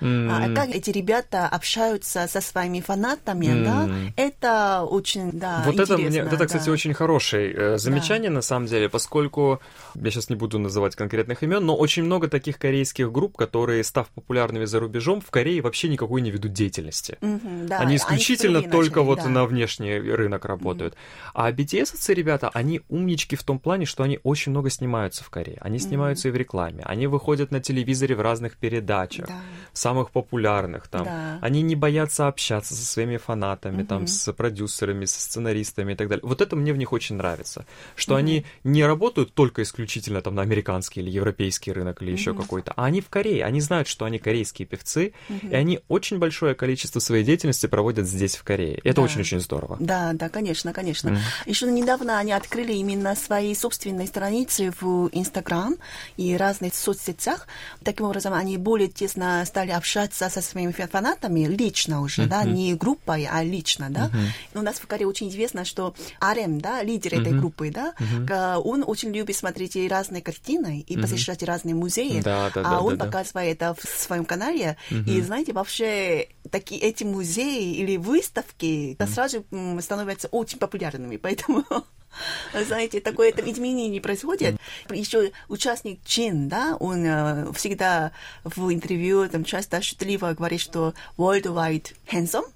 а, 0.00 0.04
М. 0.04 0.54
как 0.54 0.68
эти 0.70 0.90
ребята 0.90 1.46
общаются 1.46 2.26
со 2.28 2.40
своими 2.40 2.80
фанатами, 2.80 3.46
М. 3.46 3.64
да, 3.64 3.88
это 4.16 4.82
очень, 4.82 5.30
да, 5.32 5.62
вот 5.66 5.78
это 5.78 5.96
мне, 5.96 6.06
интересно, 6.06 6.34
это, 6.34 6.46
кстати, 6.46 6.66
да. 6.66 6.72
очень 6.72 6.94
хорошее 6.94 7.52
э, 7.52 7.78
замечание 7.78 8.30
на 8.30 8.42
самом 8.42 8.66
деле, 8.66 8.88
поскольку 8.88 9.60
я 9.94 10.10
сейчас 10.10 10.30
не 10.30 10.36
буду 10.36 10.58
называть 10.58 10.96
конкретных 10.96 11.42
имен, 11.42 11.64
но 11.64 11.76
очень 11.76 12.04
много 12.04 12.28
таких 12.28 12.58
корейских 12.58 13.10
групп, 13.12 13.36
которые, 13.36 13.84
став 13.84 14.08
популярными 14.08 14.64
за 14.64 14.80
рубежом, 14.80 15.20
в 15.20 15.30
Корее 15.30 15.62
вообще 15.62 15.88
никакой 15.88 16.20
не 16.20 16.30
ведут 16.30 16.52
деятельности. 16.52 17.16
Мгм, 17.20 17.66
да, 17.66 17.78
они 17.78 17.96
исключительно 17.96 18.60
впервые 18.60 18.70
только 18.70 19.00
начали, 19.00 19.06
вот 19.06 19.18
да. 19.18 19.28
на 19.28 19.44
внешний 19.46 19.98
рынок 19.98 20.44
работают. 20.44 20.94
А 21.34 21.50
BTS 21.50 22.14
ребята, 22.14 22.50
они 22.52 22.80
умнички 22.88 23.36
в 23.36 23.42
том 23.42 23.58
плане, 23.58 23.86
что 23.86 24.02
они 24.02 24.18
очень 24.22 24.50
много 24.50 24.70
снимаются 24.70 25.24
в 25.24 25.30
Корее. 25.30 25.58
Они 25.60 25.78
снимаются 25.78 26.28
и 26.28 26.30
в 26.30 26.36
рекламе. 26.36 26.82
Они 26.84 27.06
выходят 27.06 27.50
на 27.50 27.60
телевизоре 27.60 28.14
в 28.14 28.20
разных 28.20 28.56
передачах, 28.56 29.26
Да. 29.30 29.40
самых 29.72 30.10
популярных 30.10 30.88
там. 30.88 31.04
Да. 31.04 31.38
Они 31.40 31.62
не 31.62 31.76
боятся 31.76 32.26
общаться 32.26 32.74
со 32.74 32.84
своими 32.84 33.16
фанатами, 33.18 33.84
там, 33.84 33.98
Мгм. 34.02 34.06
с 34.08 34.32
продюсерами, 34.32 35.04
со 35.04 35.20
сценаристами 35.20 35.92
и 35.92 35.96
так 35.96 36.08
далее. 36.08 36.22
Вот 36.26 36.40
это 36.40 36.56
мне 36.56 36.72
в 36.72 36.76
них 36.76 36.92
очень 36.92 37.16
нравится. 37.16 37.64
Что 37.96 38.16
они 38.16 38.44
не 38.64 38.84
работают 38.84 39.32
только 39.34 39.62
исключительно 39.62 40.22
там 40.22 40.34
на 40.34 40.42
американский 40.42 41.00
или 41.00 41.10
европейский 41.10 41.72
рынок 41.72 42.02
или 42.02 42.10
еще 42.10 42.34
какой-то, 42.34 42.72
а 42.76 42.84
они 42.86 43.00
в 43.00 43.08
Корее. 43.08 43.44
Они 43.44 43.60
знают, 43.60 43.86
что 43.88 44.04
они 44.04 44.18
корейские 44.18 44.66
певцы, 44.66 45.12
и 45.28 45.54
они 45.54 45.80
очень 45.88 46.18
большое 46.18 46.54
количество 46.54 46.98
своей 47.00 47.24
деятельности 47.24 47.66
проводят 47.66 48.06
здесь, 48.06 48.36
в 48.36 48.42
Корее. 48.42 48.80
И 48.82 48.88
это 48.88 48.96
Да. 48.96 49.02
очень-очень 49.02 49.40
здорово. 49.40 49.76
Да, 49.80 50.12
да, 50.14 50.28
конечно, 50.28 50.72
конечно. 50.72 51.10
Мгм. 51.12 51.20
Еще 51.46 51.66
недавно 51.70 52.18
они 52.18 52.32
открыли 52.32 52.72
именно 52.72 53.14
свои 53.14 53.54
собственные 53.54 54.06
страницы 54.08 54.72
в 54.80 55.08
Инстаграм 55.12 55.76
и 56.16 56.36
разных 56.36 56.74
соцсетях. 56.74 57.46
Таким 57.84 58.06
образом, 58.06 58.34
они 58.34 58.56
более 58.56 58.88
тесно 58.88 59.19
стали 59.44 59.70
общаться 59.70 60.28
со 60.28 60.40
своими 60.40 60.72
фа- 60.72 60.86
фанатами 60.88 61.46
лично 61.46 62.00
уже, 62.02 62.26
да, 62.26 62.44
не 62.44 62.74
группой, 62.74 63.26
а 63.30 63.42
лично, 63.42 63.88
да. 63.90 64.10
У 64.54 64.62
нас 64.62 64.76
в 64.80 64.86
Корее 64.86 65.06
очень 65.06 65.28
известно, 65.28 65.64
что 65.64 65.94
RM, 66.20 66.60
да, 66.60 66.82
лидер 66.82 67.14
этой 67.20 67.32
группы, 67.38 67.70
да, 67.70 67.94
ка- 68.26 68.58
он 68.58 68.84
очень 68.86 69.12
любит 69.12 69.36
смотреть 69.36 69.76
разные 69.90 70.22
картины 70.22 70.84
и 70.86 70.96
посещать 71.02 71.42
разные 71.42 71.74
музеи. 71.74 72.20
Да, 72.20 72.50
да, 72.54 72.60
а 72.60 72.70
да, 72.70 72.80
он 72.80 72.96
да, 72.96 73.04
да. 73.04 73.04
показывает 73.06 73.56
это 73.56 73.74
в 73.74 73.88
своем 73.88 74.24
канале. 74.24 74.76
И 74.90 75.20
знаете, 75.22 75.52
вообще 75.52 76.28
такие 76.50 76.80
эти 76.80 77.04
музеи 77.04 77.74
или 77.74 77.96
выставки 77.96 78.92
это 78.92 79.06
сразу 79.06 79.44
становятся 79.80 80.28
очень 80.28 80.58
популярными, 80.58 81.16
поэтому 81.16 81.64
знаете, 82.66 83.00
такое 83.00 83.30
это 83.30 83.48
изменение 83.50 83.88
не 83.88 84.00
происходит. 84.00 84.56
Еще 84.90 85.32
участник 85.48 86.00
Джин, 86.04 86.48
да, 86.48 86.76
он 86.80 87.04
э, 87.04 87.52
всегда 87.54 88.12
в 88.44 88.72
интервью 88.72 89.28
там 89.28 89.44
часто 89.44 89.82
шутливо 89.82 90.32
говорит, 90.34 90.60
что 90.60 90.94
worldwide 91.16 91.94
handsome, 92.10 92.46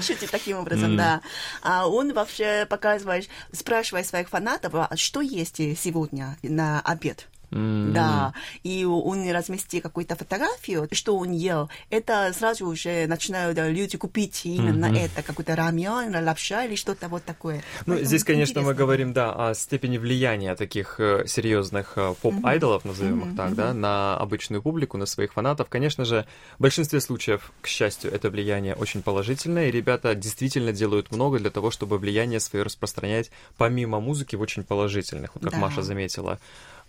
Шутит 0.00 0.30
таким 0.30 0.58
образом, 0.58 0.96
да. 0.96 1.20
А 1.62 1.86
он 1.86 2.12
вообще 2.12 2.66
показывает, 2.68 3.28
спрашивает 3.52 4.06
своих 4.06 4.28
фанатов, 4.28 4.74
а 4.74 4.96
что 4.96 5.20
есть 5.20 5.56
сегодня 5.78 6.38
на 6.42 6.80
обед? 6.80 7.28
М. 7.52 7.92
Да, 7.92 8.32
и 8.62 8.84
он 8.84 9.28
разместил 9.30 9.80
какую-то 9.80 10.16
фотографию, 10.16 10.88
что 10.92 11.16
он 11.16 11.32
ел. 11.32 11.68
Это 11.90 12.32
сразу 12.36 12.66
уже 12.66 13.06
начинают 13.06 13.58
э, 13.58 13.70
люди 13.70 13.98
купить 13.98 14.42
именно 14.46 14.86
это, 14.86 15.22
какой-то 15.22 15.56
рамен, 15.56 16.14
лапша 16.24 16.64
или 16.64 16.76
что-то 16.76 17.08
вот 17.08 17.24
такое. 17.24 17.56
Ну, 17.86 17.94
Поэтому 17.94 18.06
здесь, 18.06 18.24
конечно, 18.24 18.60
мы 18.60 18.66
интересно. 18.66 18.78
говорим, 18.78 19.12
да, 19.12 19.50
о 19.50 19.54
степени 19.54 19.98
влияния 19.98 20.54
таких 20.54 21.00
э, 21.00 21.24
серьезных 21.26 21.94
э, 21.96 22.14
поп-айдолов, 22.22 22.84
назовем 22.84 23.30
их 23.30 23.36
так, 23.36 23.54
да, 23.54 23.74
на 23.74 24.16
обычную 24.16 24.62
публику, 24.62 24.96
на 24.96 25.06
своих 25.06 25.32
фанатов. 25.32 25.68
Конечно 25.68 26.04
же, 26.04 26.26
в 26.58 26.62
большинстве 26.62 27.00
случаев, 27.00 27.52
к 27.60 27.66
счастью, 27.66 28.12
это 28.12 28.30
влияние 28.30 28.74
очень 28.74 29.02
положительное, 29.02 29.68
и 29.68 29.70
ребята 29.70 30.14
действительно 30.14 30.72
делают 30.72 31.10
много 31.10 31.38
для 31.38 31.50
того, 31.50 31.70
чтобы 31.70 31.98
влияние 31.98 32.40
свое 32.40 32.64
распространять 32.64 33.30
помимо 33.56 34.00
музыки 34.00 34.36
в 34.36 34.40
очень 34.40 34.62
положительных. 34.62 35.34
Вот 35.34 35.42
как 35.44 35.52
Да. 35.52 35.58
Маша 35.58 35.82
заметила, 35.82 36.38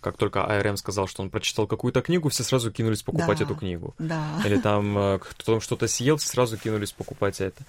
как 0.02 0.18
только 0.18 0.40
ARM 0.40 0.76
сказал, 0.76 1.06
что 1.06 1.22
он 1.22 1.30
прочитал 1.30 1.66
какую-то 1.66 2.02
книгу, 2.02 2.28
все 2.28 2.42
сразу 2.42 2.70
кинулись 2.70 3.02
покупать 3.02 3.38
Да. 3.38 3.44
эту 3.44 3.54
книгу. 3.54 3.94
Да. 3.98 4.22
Или 4.44 4.58
там 4.58 4.98
э, 4.98 5.18
кто 5.20 5.52
там 5.52 5.60
что-то 5.62 5.86
съел, 5.88 6.16
все 6.18 6.28
сразу 6.28 6.58
кинулись 6.58 6.92
покупать 6.92 7.40
это. 7.40 7.62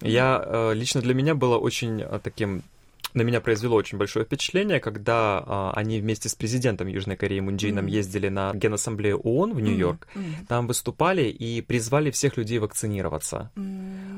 Я 0.00 0.42
э, 0.42 0.72
лично 0.74 1.02
для 1.02 1.12
меня 1.12 1.34
было 1.34 1.58
очень 1.58 2.00
э, 2.00 2.18
таким 2.22 2.62
на 3.14 3.22
меня 3.22 3.40
произвело 3.40 3.76
очень 3.76 3.98
большое 3.98 4.24
впечатление, 4.24 4.80
когда 4.80 5.42
а, 5.44 5.72
они 5.74 6.00
вместе 6.00 6.28
с 6.28 6.34
президентом 6.34 6.86
Южной 6.86 7.16
Кореи 7.16 7.40
Мун 7.40 7.58
Чжэ 7.58 7.70
Ином 7.70 7.86
ездили 7.86 8.28
на 8.28 8.52
Генассамблею 8.54 9.18
ООН 9.18 9.54
в 9.54 9.60
Нью-Йорк, 9.60 10.06
там 10.48 10.66
выступали 10.66 11.24
и 11.24 11.60
призвали 11.60 12.10
всех 12.10 12.36
людей 12.36 12.58
вакцинироваться 12.58 13.50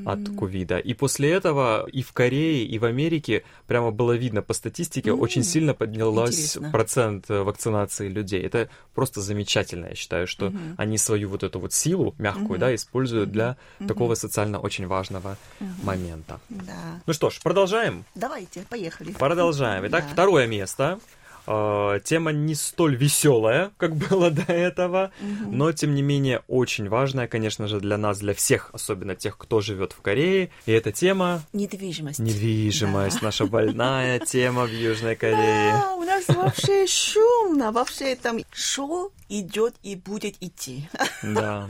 от 0.05 0.19
ковида. 0.37 0.79
И 0.79 0.95
после 0.95 1.31
этого 1.31 1.87
и 1.87 2.03
в 2.03 2.13
Корее, 2.13 2.65
и 2.65 2.79
в 2.79 2.85
Америке 2.85 3.45
прямо 3.67 3.91
было 3.91 4.13
видно 4.13 4.43
по 4.43 4.53
статистике, 4.53 5.13
очень 5.13 5.45
сильно 5.45 5.75
поднялась 5.75 6.57
Интересно. 6.57 6.71
процент 6.71 7.31
э, 7.31 7.43
вакцинации 7.43 8.09
людей. 8.09 8.43
Это 8.43 8.69
просто 8.95 9.21
замечательно, 9.21 9.87
я 9.87 9.95
считаю, 9.95 10.27
что 10.27 10.53
они 10.77 10.99
свою 10.99 11.29
вот 11.29 11.43
эту 11.43 11.61
вот 11.61 11.73
силу 11.73 12.15
мягкую, 12.19 12.59
да, 12.59 12.75
используют 12.75 13.31
для 13.31 13.57
такого 13.87 14.15
социально 14.15 14.59
очень 14.59 14.87
важного 14.87 15.37
момента. 15.83 16.41
Да. 16.49 17.01
Ну 17.07 17.13
что 17.13 17.31
ж, 17.31 17.41
продолжаем. 17.43 18.05
Давайте, 18.15 18.65
поехали. 18.69 18.82
Продолжаем. 19.19 19.87
Итак, 19.87 20.05
Да. 20.07 20.13
второе 20.13 20.47
место. 20.47 20.99
Э, 21.45 21.99
Тема 22.05 22.31
не 22.31 22.55
столь 22.55 22.95
веселая, 22.95 23.73
как 23.77 23.97
было 24.11 24.31
до 24.31 24.43
этого, 24.53 25.11
но 25.21 25.73
тем 25.73 25.93
не 25.93 26.01
менее 26.01 26.43
очень 26.47 26.89
важная, 26.89 27.27
конечно 27.27 27.67
же, 27.67 27.81
для 27.81 27.99
нас, 27.99 28.21
для 28.21 28.33
всех, 28.33 28.71
особенно 28.73 29.17
тех, 29.17 29.37
кто 29.37 29.61
живет 29.61 29.91
в 29.93 30.01
Корее. 30.03 30.51
И 30.67 30.73
эта 30.73 30.93
тема 30.93 31.43
Недвижимость. 31.53 32.21
недвижимость, 32.21 33.23
наша 33.23 33.47
больная 33.47 34.19
тема 34.25 34.67
в 34.67 34.71
Южной 34.73 35.17
Корее. 35.17 35.73
Да, 35.73 35.95
у 35.97 36.05
нас 36.05 36.29
вообще 36.29 36.87
шумно, 36.87 37.73
вообще 37.73 38.15
там 38.15 38.39
шоу 38.53 39.13
идет 39.29 39.75
и 39.83 39.97
будет 39.97 40.37
идти. 40.41 40.89
Да. 41.25 41.67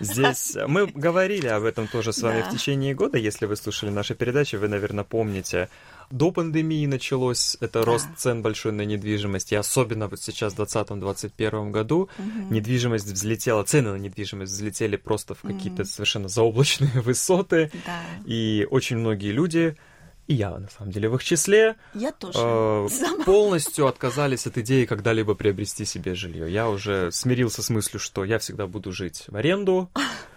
Здесь 0.00 0.56
мы 0.66 0.86
говорили 0.86 1.46
об 1.46 1.64
этом 1.64 1.86
тоже 1.88 2.12
с 2.12 2.20
вами 2.22 2.40
Да. 2.40 2.48
в 2.50 2.52
течение 2.52 2.94
года. 2.94 3.16
Если 3.18 3.46
вы 3.46 3.54
слушали 3.56 3.90
наши 3.90 4.14
передачи, 4.16 4.56
вы, 4.56 4.66
наверное, 4.68 5.04
помните. 5.04 5.68
До 6.10 6.30
пандемии 6.32 6.86
началось 6.86 7.56
это 7.60 7.84
рост 7.84 8.08
цен 8.16 8.40
большой 8.42 8.72
на 8.72 8.82
недвижимость, 8.82 9.52
и 9.52 9.56
особенно 9.56 10.08
вот 10.08 10.20
сейчас, 10.22 10.54
в 10.54 10.60
2020-2021 10.60 11.70
году, 11.70 12.08
недвижимость 12.50 13.06
взлетела, 13.06 13.62
цены 13.64 13.92
на 13.92 13.96
недвижимость 13.96 14.52
взлетели 14.52 14.96
просто 14.96 15.34
в 15.34 15.42
какие-то 15.42 15.84
совершенно 15.84 16.28
заоблачные 16.28 16.90
высоты, 17.02 17.70
Да. 17.86 18.00
и 18.24 18.66
очень 18.70 18.96
многие 18.96 19.32
люди, 19.32 19.76
и 20.28 20.34
я, 20.34 20.50
на 20.58 20.68
самом 20.68 20.92
деле, 20.92 21.08
в 21.08 21.14
их 21.16 21.24
числе, 21.24 21.76
Я 21.94 22.12
тоже. 22.12 22.38
э, 22.40 22.88
Сама. 22.92 23.24
полностью 23.24 23.86
отказались 23.86 24.46
от 24.46 24.58
идеи 24.58 24.84
когда-либо 24.86 25.34
приобрести 25.34 25.84
себе 25.84 26.14
жилье. 26.14 26.50
Я 26.52 26.68
уже 26.70 27.10
смирился 27.12 27.62
с 27.62 27.70
мыслью, 27.70 28.00
что 28.00 28.24
я 28.24 28.38
всегда 28.38 28.66
буду 28.66 28.92
жить 28.92 29.24
в 29.28 29.36
аренду, 29.36 29.90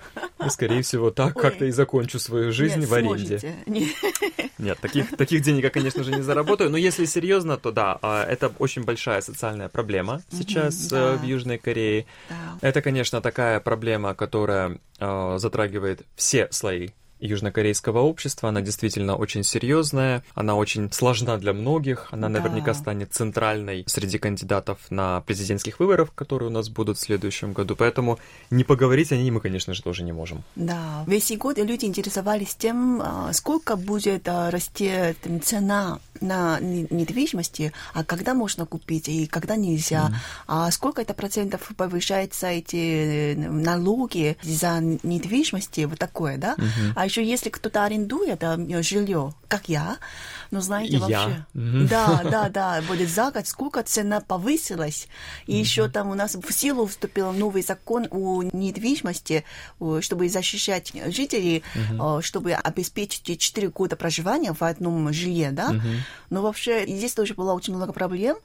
И, 0.45 0.50
скорее 0.50 0.82
всего, 0.82 1.12
так 1.12 1.36
как-то 1.36 1.65
и 1.65 1.71
закончу 1.71 2.19
свою 2.19 2.52
жизнь 2.52 2.80
Нет, 2.80 2.89
в 2.89 2.93
аренде. 2.93 3.39
сможете. 3.39 3.56
Нет. 4.58 4.80
Таких, 4.80 5.15
таких 5.17 5.41
денег 5.41 5.63
я, 5.63 5.69
конечно 5.69 6.04
же, 6.04 6.12
не 6.12 6.21
заработаю. 6.21 6.69
Но 6.69 6.78
если 6.78 7.06
серьезно, 7.06 7.58
то 7.58 7.71
да, 7.71 7.97
а, 8.02 8.24
это 8.24 8.52
очень 8.60 8.84
большая 8.84 9.21
социальная 9.21 9.69
проблема 9.69 10.21
сейчас 10.32 10.88
да. 10.88 11.13
э, 11.13 11.17
в 11.17 11.24
Южной 11.24 11.58
Корее. 11.58 12.06
Да. 12.30 12.36
Это, 12.62 12.82
конечно, 12.82 13.21
такая 13.21 13.60
проблема, 13.60 14.13
которая 14.13 14.80
э, 15.00 15.36
затрагивает 15.38 16.04
все 16.15 16.47
слои 16.52 16.89
южнокорейского 17.21 17.99
общества. 17.99 18.49
Она 18.49 18.62
действительно 18.62 19.15
очень 19.15 19.43
серьезная, 19.43 20.23
она 20.34 20.55
очень 20.55 20.91
сложна 20.91 21.38
для 21.38 21.53
многих, 21.53 22.07
она 22.12 22.27
Да. 22.29 22.39
наверняка 22.39 22.73
станет 22.73 23.13
центральной 23.13 23.84
среди 23.88 24.17
кандидатов 24.17 24.79
на 24.89 25.21
президентских 25.21 25.79
выборах, 25.79 26.13
которые 26.13 26.49
у 26.49 26.51
нас 26.51 26.69
будут 26.69 26.97
в 26.97 27.01
следующем 27.01 27.53
году. 27.53 27.75
Поэтому 27.75 28.19
не 28.49 28.63
поговорить 28.63 29.12
о 29.12 29.17
ней 29.17 29.31
мы, 29.31 29.39
конечно 29.39 29.73
же, 29.73 29.81
тоже 29.81 30.03
не 30.03 30.12
можем. 30.12 30.43
Да, 30.55 31.03
весь 31.07 31.31
год 31.38 31.57
люди 31.57 31.86
интересовались 31.86 32.55
тем, 32.55 33.01
а, 33.01 33.31
сколько 33.34 33.75
будет 33.75 34.27
а, 34.27 34.51
расти 34.51 34.91
там, 35.21 35.41
цена 35.41 35.99
на 36.19 36.60
не- 36.60 36.88
недвижимости, 36.89 37.71
а 37.93 38.03
когда 38.03 38.34
можно 38.34 38.65
купить 38.65 39.10
и 39.10 39.25
когда 39.27 39.55
нельзя, 39.55 40.12
а 40.47 40.69
сколько 40.71 41.01
это 41.01 41.13
процентов 41.13 41.71
повышается 41.75 42.47
эти 42.47 43.34
э, 43.34 43.36
налоги 43.36 44.38
за 44.43 44.79
недвижимости, 45.03 45.86
вот 45.86 45.97
такое, 45.99 46.38
да? 46.38 46.55
А 46.95 47.05
еще 47.12 47.24
если 47.24 47.50
кто-то 47.50 47.84
арендует 47.84 48.43
а, 48.43 48.58
жилье, 48.82 49.34
как 49.47 49.67
я, 49.67 49.97
ну 50.50 50.62
знаете 50.62 50.97
вообще, 50.97 51.13
я. 51.13 51.47
Да, 51.54 52.21
да, 52.32 52.50
да, 52.50 52.82
будет 52.88 53.10
за 53.10 53.32
год, 53.32 53.47
сколько 53.47 53.84
цена 53.84 54.21
повысилась. 54.21 55.08
И 55.45 55.56
еще 55.56 55.89
там 55.89 56.10
у 56.10 56.13
нас 56.13 56.36
в 56.36 56.52
силу 56.52 56.86
вступил 56.86 57.34
новый 57.34 57.62
закон 57.63 58.08
о 58.12 58.43
недвижимости, 58.43 59.43
чтобы 60.00 60.30
защищать 60.30 60.93
жителей, 61.08 61.63
о, 62.00 62.21
чтобы 62.21 62.54
обеспечить 62.54 63.39
4 63.39 63.69
года 63.69 63.95
проживания 63.95 64.54
в 64.54 64.62
одном 64.62 65.12
жилье, 65.12 65.52
да. 65.52 65.76
Но 66.30 66.41
вообще 66.41 66.86
здесь 66.88 67.13
тоже 67.13 67.34
было 67.34 67.54
очень 67.54 67.76
много 67.76 67.91
проблем, 67.91 68.38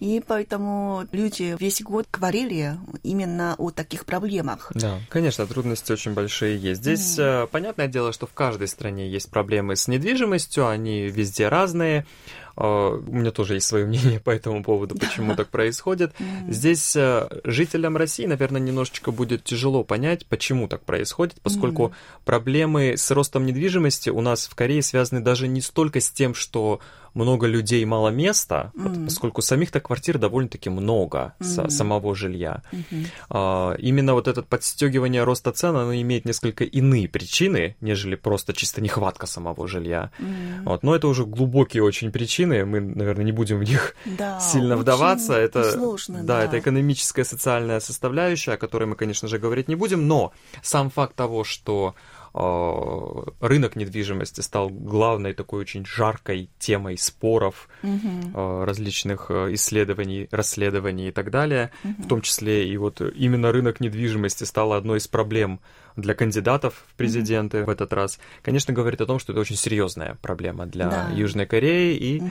и 0.00 0.22
поэтому 0.26 1.06
люди 1.12 1.56
весь 1.58 1.82
год 1.82 2.06
говорили 2.12 2.76
именно 3.02 3.54
о 3.58 3.70
таких 3.70 4.04
проблемах. 4.04 4.72
Да, 4.74 5.00
конечно, 5.08 5.46
трудности 5.46 5.92
очень 5.92 6.12
большие 6.12 6.58
есть. 6.58 6.80
Здесь 6.80 7.18
э, 7.18 7.46
понятное 7.50 7.88
дело, 7.88 8.12
что 8.12 8.26
в 8.26 8.32
каждой 8.32 8.68
стране 8.68 9.08
есть 9.08 9.30
проблемы 9.30 9.76
с 9.76 9.88
недвижимостью, 9.88 10.68
они 10.68 11.08
везде 11.08 11.48
разные. 11.48 12.06
Э, 12.56 13.00
У 13.06 13.12
меня 13.12 13.30
тоже 13.30 13.54
есть 13.54 13.66
свое 13.66 13.86
мнение 13.86 14.20
по 14.24 14.30
этому 14.30 14.62
поводу, 14.62 14.96
почему 14.96 15.34
так 15.36 15.48
происходит. 15.48 16.12
Здесь 16.48 16.94
э, 16.96 17.28
жителям 17.44 17.96
России, 17.96 18.26
наверное, 18.26 18.60
немножечко 18.60 19.10
будет 19.10 19.44
тяжело 19.44 19.84
понять, 19.84 20.26
почему 20.26 20.68
так 20.68 20.82
происходит, 20.82 21.36
поскольку 21.42 21.92
проблемы 22.24 22.96
с 22.96 23.10
ростом 23.10 23.46
недвижимости 23.46 24.10
у 24.10 24.20
нас 24.20 24.46
в 24.46 24.54
Корее 24.54 24.82
связаны 24.82 25.20
даже 25.20 25.48
не 25.48 25.60
столько 25.60 26.00
с 26.00 26.10
тем, 26.10 26.34
что 26.34 26.80
много 27.14 27.46
людей, 27.46 27.84
мало 27.84 28.08
места, 28.08 28.72
пот- 28.76 29.04
поскольку 29.04 29.42
самих-то 29.42 29.80
квартир 29.80 30.18
довольно-таки 30.18 30.70
много, 30.70 31.34
са- 31.40 31.70
самого 31.70 32.14
жилья. 32.14 32.62
А, 33.30 33.74
Именно 33.78 34.14
вот 34.14 34.28
это 34.28 34.42
подстегивание 34.42 35.24
роста 35.24 35.52
цен, 35.52 35.76
оно 35.76 35.94
имеет 35.94 36.24
несколько 36.24 36.64
иные 36.64 37.08
причины, 37.08 37.76
нежели 37.80 38.14
просто 38.16 38.52
чисто 38.52 38.80
нехватка 38.80 39.26
самого 39.26 39.66
жилья. 39.68 40.10
Вот. 40.64 40.82
Но 40.82 40.94
это 40.94 41.08
уже 41.08 41.24
глубокие 41.24 41.82
очень 41.82 42.10
причины, 42.12 42.64
мы, 42.64 42.80
наверное, 42.80 43.24
не 43.24 43.32
будем 43.32 43.58
в 43.58 43.64
них 43.64 43.94
Да, 44.04 44.40
сильно 44.52 44.76
вдаваться. 44.76 45.34
Это, 45.34 45.72
сложно, 45.72 46.22
да, 46.24 46.38
да. 46.38 46.44
это 46.44 46.58
экономическая, 46.58 47.24
социальная 47.24 47.80
составляющая, 47.80 48.52
о 48.52 48.56
которой 48.56 48.84
мы, 48.86 48.96
конечно 48.96 49.28
же, 49.28 49.38
говорить 49.38 49.68
не 49.68 49.76
будем, 49.76 50.06
но 50.08 50.32
сам 50.62 50.90
факт 50.90 51.14
того, 51.14 51.44
что 51.44 51.94
рынок 52.34 53.76
недвижимости 53.76 54.40
стал 54.40 54.68
главной 54.68 55.34
такой 55.34 55.60
очень 55.60 55.86
жаркой 55.86 56.50
темой 56.58 56.98
споров, 56.98 57.68
э, 57.82 58.64
различных 58.64 59.26
э, 59.30 59.54
исследований, 59.54 60.28
расследований 60.32 61.08
и 61.08 61.12
так 61.12 61.30
далее, 61.30 61.70
в 61.82 62.08
том 62.08 62.22
числе 62.22 62.68
и 62.68 62.76
вот 62.76 63.00
именно 63.00 63.52
рынок 63.52 63.78
недвижимости 63.80 64.44
стал 64.44 64.72
одной 64.72 64.98
из 64.98 65.06
проблем 65.06 65.60
для 65.96 66.14
кандидатов 66.14 66.84
в 66.88 66.94
президенты 66.94 67.64
в 67.64 67.70
этот 67.70 67.92
раз, 67.92 68.18
конечно, 68.42 68.74
говорит 68.74 69.00
о 69.00 69.06
том, 69.06 69.20
что 69.20 69.32
это 69.32 69.40
очень 69.40 69.56
серьезная 69.56 70.18
проблема 70.20 70.66
для 70.66 70.88
Да. 70.88 71.10
Южной 71.14 71.46
Кореи, 71.46 71.96
и 71.96 72.22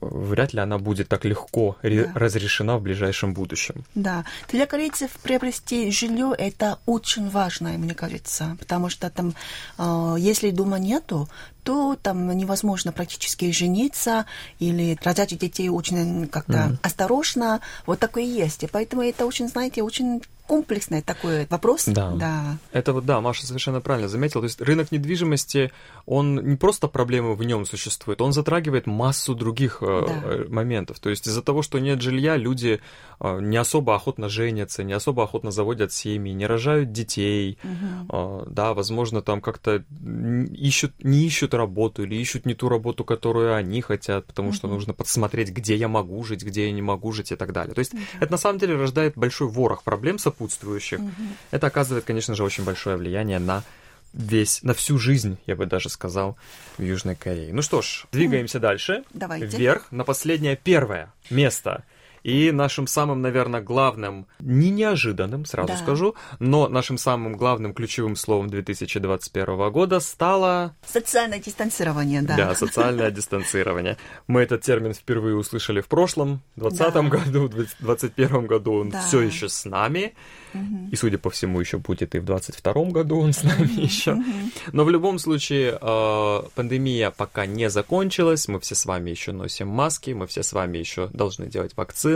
вряд 0.00 0.52
ли 0.54 0.60
она 0.60 0.78
будет 0.78 1.08
так 1.08 1.24
легко 1.24 1.76
Да. 1.82 2.12
разрешена 2.14 2.76
в 2.78 2.82
ближайшем 2.82 3.34
будущем. 3.34 3.84
Да, 3.94 4.24
для 4.50 4.66
корейцев 4.66 5.10
приобрести 5.22 5.90
жилье 5.90 6.34
это 6.36 6.78
очень 6.86 7.28
важно, 7.30 7.70
мне 7.70 7.94
кажется, 7.94 8.56
потому 8.58 8.88
что 8.90 9.10
там, 9.10 9.34
э, 9.78 10.16
если 10.18 10.50
дома 10.50 10.78
нету, 10.78 11.28
то 11.62 11.96
там 12.00 12.30
невозможно 12.36 12.92
практически 12.92 13.50
жениться 13.52 14.26
или 14.58 14.98
рожать 15.02 15.36
детей 15.38 15.68
очень 15.68 16.26
как-то 16.26 16.78
осторожно. 16.82 17.60
Вот 17.86 17.98
такое 17.98 18.24
есть. 18.24 18.62
И 18.64 18.66
поэтому 18.66 19.02
это 19.02 19.26
очень, 19.26 19.48
знаете, 19.48 19.82
очень 19.82 20.22
комплексный 20.46 21.02
такой 21.02 21.46
вопрос. 21.48 21.84
Да. 21.86 22.10
да. 22.10 22.58
Это 22.72 22.92
вот, 22.92 23.06
да, 23.06 23.20
Маша 23.20 23.46
совершенно 23.46 23.80
правильно 23.80 24.08
заметила. 24.08 24.42
То 24.42 24.46
есть 24.46 24.60
рынок 24.60 24.92
недвижимости, 24.92 25.72
он 26.04 26.34
не 26.34 26.56
просто 26.56 26.88
проблемы 26.88 27.34
в 27.34 27.42
нем 27.42 27.64
существует, 27.64 28.20
он 28.20 28.32
затрагивает 28.32 28.86
массу 28.86 29.34
других 29.34 29.78
э, 29.80 30.02
Да. 30.06 30.12
э, 30.24 30.44
моментов. 30.48 30.98
То 30.98 31.10
есть 31.10 31.26
из-за 31.26 31.42
того, 31.42 31.62
что 31.62 31.78
нет 31.78 32.02
жилья, 32.02 32.36
люди 32.36 32.80
э, 33.20 33.38
не 33.40 33.56
особо 33.56 33.94
охотно 33.94 34.28
женятся, 34.28 34.82
не 34.82 34.92
особо 34.92 35.24
охотно 35.24 35.50
заводят 35.50 35.92
семьи, 35.92 36.32
не 36.32 36.46
рожают 36.46 36.92
детей. 36.92 37.58
Э, 38.10 38.42
да, 38.46 38.74
возможно, 38.74 39.22
там 39.22 39.40
как-то 39.40 39.84
ищут, 40.52 40.92
не 41.02 41.24
ищут 41.24 41.51
работу 41.56 42.02
или 42.02 42.14
ищут 42.14 42.46
не 42.46 42.54
ту 42.54 42.68
работу, 42.68 43.04
которую 43.04 43.54
они 43.54 43.80
хотят, 43.80 44.26
потому 44.26 44.52
что 44.52 44.68
нужно 44.68 44.92
подсмотреть, 44.94 45.50
где 45.50 45.76
я 45.76 45.88
могу 45.88 46.22
жить, 46.24 46.42
где 46.42 46.66
я 46.66 46.72
не 46.72 46.82
могу 46.82 47.12
жить 47.12 47.32
и 47.32 47.36
так 47.36 47.52
далее. 47.52 47.74
То 47.74 47.80
есть 47.80 47.92
это 48.20 48.32
на 48.32 48.38
самом 48.38 48.58
деле 48.58 48.76
рождает 48.76 49.14
большой 49.16 49.48
ворох 49.48 49.82
проблем 49.82 50.18
сопутствующих. 50.18 51.00
Это 51.50 51.66
оказывает, 51.66 52.04
конечно 52.04 52.34
же, 52.34 52.44
очень 52.44 52.64
большое 52.64 52.96
влияние 52.96 53.38
на 53.38 53.62
весь, 54.12 54.62
на 54.62 54.74
всю 54.74 54.98
жизнь, 54.98 55.38
я 55.46 55.56
бы 55.56 55.66
даже 55.66 55.88
сказал, 55.88 56.36
в 56.76 56.82
Южной 56.82 57.16
Корее. 57.16 57.52
Ну 57.52 57.62
что 57.62 57.82
ж, 57.82 58.04
двигаемся 58.12 58.60
дальше. 58.60 59.04
Давайте. 59.12 59.46
Вверх, 59.46 59.90
на 59.90 60.04
последнее 60.04 60.56
первое 60.56 61.12
место. 61.30 61.84
И 62.22 62.50
нашим 62.52 62.86
самым, 62.86 63.20
наверное, 63.20 63.60
главным, 63.60 64.26
не 64.40 64.70
неожиданным, 64.70 65.44
сразу 65.44 65.68
Да. 65.68 65.76
скажу, 65.76 66.14
но 66.38 66.68
нашим 66.68 66.98
самым 66.98 67.36
главным 67.36 67.74
ключевым 67.74 68.16
словом 68.16 68.48
2021 68.48 69.70
года 69.70 70.00
стало 70.00 70.74
Социальное 70.86 71.38
дистанцирование, 71.40 72.22
да. 72.22 72.36
да, 72.36 72.54
социальное 72.54 73.10
дистанцирование. 73.10 73.96
Мы 74.26 74.42
этот 74.42 74.62
термин 74.62 74.94
впервые 74.94 75.36
услышали 75.36 75.80
в 75.80 75.86
прошлом, 75.88 76.40
2020 76.56 76.94
Да. 76.94 77.02
году, 77.18 77.46
в 77.46 77.50
2021 77.50 78.46
году 78.46 78.72
он 78.74 78.90
Да. 78.90 79.00
все 79.02 79.20
еще 79.20 79.48
с 79.48 79.64
нами. 79.64 80.14
И, 80.90 80.96
судя 80.96 81.16
по 81.16 81.30
всему, 81.30 81.60
еще 81.60 81.78
будет 81.78 82.14
и 82.14 82.18
в 82.18 82.24
2022 82.26 82.90
году 82.92 83.18
он 83.20 83.32
с 83.32 83.42
нами 83.42 83.68
еще. 83.80 84.16
Но 84.72 84.84
в 84.84 84.90
любом 84.90 85.18
случае, 85.18 85.78
э, 85.80 86.42
пандемия 86.54 87.10
пока 87.10 87.46
не 87.46 87.70
закончилась. 87.70 88.48
Мы 88.48 88.60
все 88.60 88.74
с 88.74 88.84
вами 88.84 89.08
еще 89.10 89.32
носим 89.32 89.68
маски, 89.68 90.10
мы 90.10 90.26
все 90.26 90.42
с 90.42 90.52
вами 90.52 90.76
еще 90.76 91.08
должны 91.08 91.46
делать 91.46 91.72
вакцины, 91.74 92.11